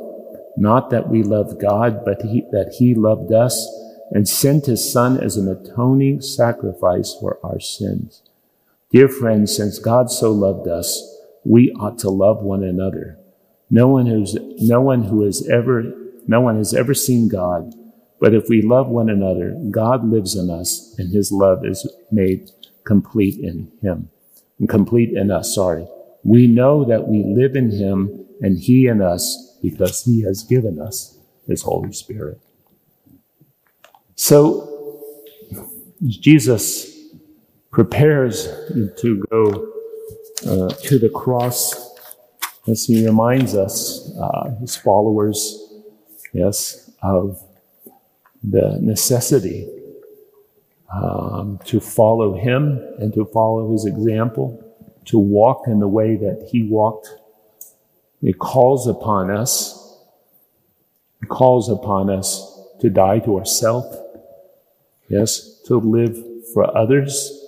not 0.55 0.89
that 0.91 1.09
we 1.09 1.23
loved 1.23 1.59
God, 1.59 2.05
but 2.05 2.21
he, 2.21 2.41
that 2.51 2.75
he 2.77 2.93
loved 2.93 3.31
us 3.31 3.67
and 4.11 4.27
sent 4.27 4.67
his 4.67 4.91
son 4.91 5.19
as 5.19 5.37
an 5.37 5.47
atoning 5.47 6.21
sacrifice 6.21 7.15
for 7.19 7.39
our 7.43 7.59
sins. 7.59 8.21
Dear 8.91 9.07
friends, 9.07 9.55
since 9.55 9.79
God 9.79 10.11
so 10.11 10.31
loved 10.31 10.67
us, 10.67 11.17
we 11.43 11.71
ought 11.71 11.97
to 11.99 12.09
love 12.09 12.43
one 12.43 12.63
another. 12.63 13.17
No 13.69 13.87
one 13.87 14.05
who's, 14.05 14.37
no 14.59 14.81
one 14.81 15.05
who 15.05 15.23
has 15.23 15.47
ever, 15.49 15.83
no 16.27 16.41
one 16.41 16.57
has 16.57 16.73
ever 16.73 16.93
seen 16.93 17.27
God. 17.27 17.73
But 18.23 18.33
if 18.33 18.47
we 18.47 18.61
love 18.61 18.87
one 18.87 19.09
another, 19.09 19.53
God 19.69 20.05
lives 20.05 20.37
in 20.37 20.49
us 20.49 20.95
and 20.97 21.11
his 21.11 21.29
love 21.29 21.65
is 21.65 21.85
made 22.09 22.51
complete 22.85 23.37
in 23.37 23.69
him. 23.81 24.11
Complete 24.69 25.09
in 25.09 25.29
us, 25.29 25.53
sorry. 25.53 25.85
We 26.23 26.47
know 26.47 26.85
that 26.85 27.05
we 27.09 27.21
live 27.21 27.57
in 27.57 27.69
him 27.69 28.25
and 28.39 28.57
he 28.57 28.87
in 28.87 29.01
us 29.01 29.57
because 29.61 30.05
he 30.05 30.21
has 30.21 30.41
given 30.43 30.79
us 30.79 31.17
his 31.47 31.63
Holy 31.63 31.91
Spirit. 31.91 32.39
So, 34.15 35.01
Jesus 36.07 36.97
prepares 37.71 38.45
to 39.01 39.21
go 39.31 39.47
uh, 40.47 40.69
to 40.69 40.97
the 40.97 41.11
cross 41.13 41.75
as 42.69 42.85
he 42.85 43.05
reminds 43.05 43.53
us, 43.53 44.15
uh, 44.17 44.55
his 44.61 44.77
followers, 44.77 45.73
yes, 46.31 46.89
of 47.01 47.37
the 48.43 48.77
necessity 48.81 49.67
um, 50.93 51.59
to 51.65 51.79
follow 51.79 52.37
him 52.37 52.79
and 52.99 53.13
to 53.13 53.25
follow 53.25 53.71
his 53.71 53.85
example, 53.85 54.63
to 55.05 55.17
walk 55.17 55.63
in 55.67 55.79
the 55.79 55.87
way 55.87 56.15
that 56.15 56.49
he 56.51 56.63
walked 56.63 57.09
it 58.23 58.39
calls 58.39 58.87
upon 58.87 59.29
us, 59.29 59.99
it 61.21 61.27
calls 61.27 61.69
upon 61.69 62.09
us 62.09 62.57
to 62.79 62.89
die 62.89 63.19
to 63.19 63.37
ourselves, 63.37 63.97
yes, 65.09 65.59
to 65.65 65.77
live 65.77 66.17
for 66.53 66.75
others. 66.75 67.41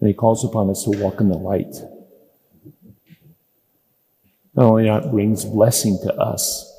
And 0.00 0.08
he 0.08 0.14
calls 0.14 0.44
upon 0.44 0.68
us 0.68 0.82
to 0.82 0.90
walk 0.98 1.20
in 1.20 1.28
the 1.28 1.38
light. 1.38 1.76
Not 4.56 4.66
only 4.66 4.84
that 4.86 5.12
brings 5.12 5.44
blessing 5.44 5.98
to 6.02 6.12
us, 6.14 6.72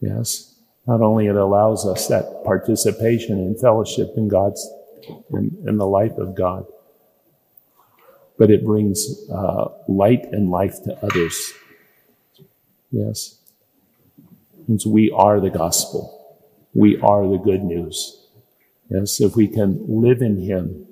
yes, 0.00 0.49
not 0.90 1.02
only 1.02 1.28
it 1.28 1.36
allows 1.36 1.86
us 1.86 2.08
that 2.08 2.42
participation 2.44 3.38
and 3.38 3.60
fellowship 3.60 4.08
in 4.16 4.26
God's, 4.26 4.68
in, 5.32 5.56
in 5.64 5.76
the 5.76 5.86
life 5.86 6.18
of 6.18 6.34
God, 6.34 6.66
but 8.36 8.50
it 8.50 8.64
brings 8.64 9.06
uh, 9.32 9.68
light 9.86 10.24
and 10.32 10.50
life 10.50 10.82
to 10.82 10.98
others. 11.04 11.52
Yes. 12.90 13.38
Means 14.66 14.84
we 14.84 15.12
are 15.12 15.38
the 15.38 15.48
gospel. 15.48 16.40
We 16.74 17.00
are 17.00 17.24
the 17.28 17.38
good 17.38 17.62
news. 17.62 18.26
Yes, 18.88 19.20
if 19.20 19.36
we 19.36 19.46
can 19.46 19.84
live 19.86 20.20
in 20.20 20.40
Him, 20.42 20.86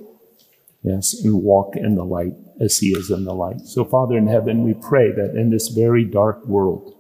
yes, 0.85 1.13
and 1.25 1.43
walk 1.43 1.75
in 1.75 1.97
the 1.97 2.05
light 2.05 2.35
as 2.61 2.79
He 2.79 2.91
is 2.91 3.11
in 3.11 3.25
the 3.25 3.35
light. 3.35 3.63
So, 3.63 3.85
Father 3.85 4.17
in 4.17 4.29
heaven, 4.29 4.63
we 4.63 4.75
pray 4.75 5.11
that 5.11 5.35
in 5.35 5.51
this 5.51 5.67
very 5.67 6.05
dark 6.05 6.47
world, 6.47 6.95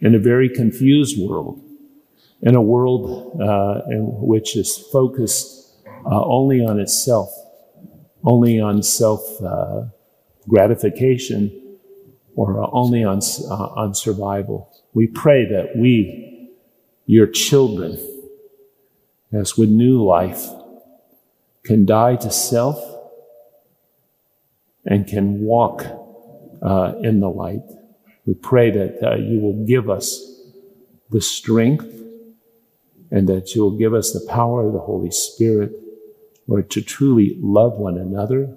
in 0.00 0.14
a 0.14 0.18
very 0.18 0.48
confused 0.48 1.18
world, 1.18 1.62
in 2.42 2.54
a 2.54 2.62
world 2.62 3.40
uh, 3.40 3.82
in 3.90 4.02
which 4.20 4.56
is 4.56 4.76
focused 4.92 5.74
uh, 6.04 6.24
only 6.24 6.64
on 6.64 6.78
itself, 6.78 7.30
only 8.24 8.60
on 8.60 8.82
self 8.82 9.42
uh, 9.42 9.84
gratification, 10.48 11.78
or 12.36 12.68
only 12.72 13.02
on, 13.02 13.20
uh, 13.50 13.80
on 13.80 13.94
survival. 13.94 14.70
We 14.94 15.06
pray 15.06 15.46
that 15.46 15.76
we, 15.76 16.50
your 17.06 17.26
children, 17.26 17.98
as 19.32 19.56
with 19.56 19.70
new 19.70 20.04
life, 20.04 20.48
can 21.64 21.84
die 21.84 22.16
to 22.16 22.30
self 22.30 22.78
and 24.84 25.06
can 25.06 25.40
walk 25.40 25.84
uh, 26.62 26.94
in 27.02 27.20
the 27.20 27.28
light. 27.28 27.64
We 28.24 28.34
pray 28.34 28.70
that 28.70 29.02
uh, 29.02 29.16
you 29.16 29.40
will 29.40 29.64
give 29.66 29.90
us 29.90 30.40
the 31.10 31.20
strength 31.20 32.05
and 33.10 33.28
that 33.28 33.54
you 33.54 33.62
will 33.62 33.76
give 33.76 33.94
us 33.94 34.12
the 34.12 34.26
power 34.28 34.66
of 34.66 34.72
the 34.72 34.80
Holy 34.80 35.10
Spirit, 35.10 35.72
Lord, 36.46 36.70
to 36.70 36.82
truly 36.82 37.36
love 37.40 37.74
one 37.74 37.98
another, 37.98 38.56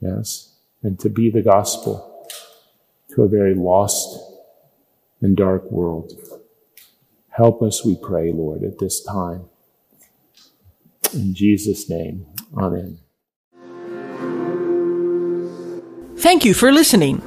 yes, 0.00 0.54
and 0.82 0.98
to 1.00 1.08
be 1.08 1.30
the 1.30 1.42
gospel 1.42 2.28
to 3.14 3.22
a 3.22 3.28
very 3.28 3.54
lost 3.54 4.18
and 5.20 5.36
dark 5.36 5.70
world. 5.70 6.12
Help 7.30 7.62
us, 7.62 7.84
we 7.84 7.96
pray, 7.96 8.32
Lord, 8.32 8.62
at 8.62 8.78
this 8.78 9.02
time. 9.02 9.46
In 11.12 11.34
Jesus' 11.34 11.88
name, 11.88 12.26
Amen. 12.56 12.98
Thank 16.18 16.44
you 16.44 16.54
for 16.54 16.72
listening. 16.72 17.22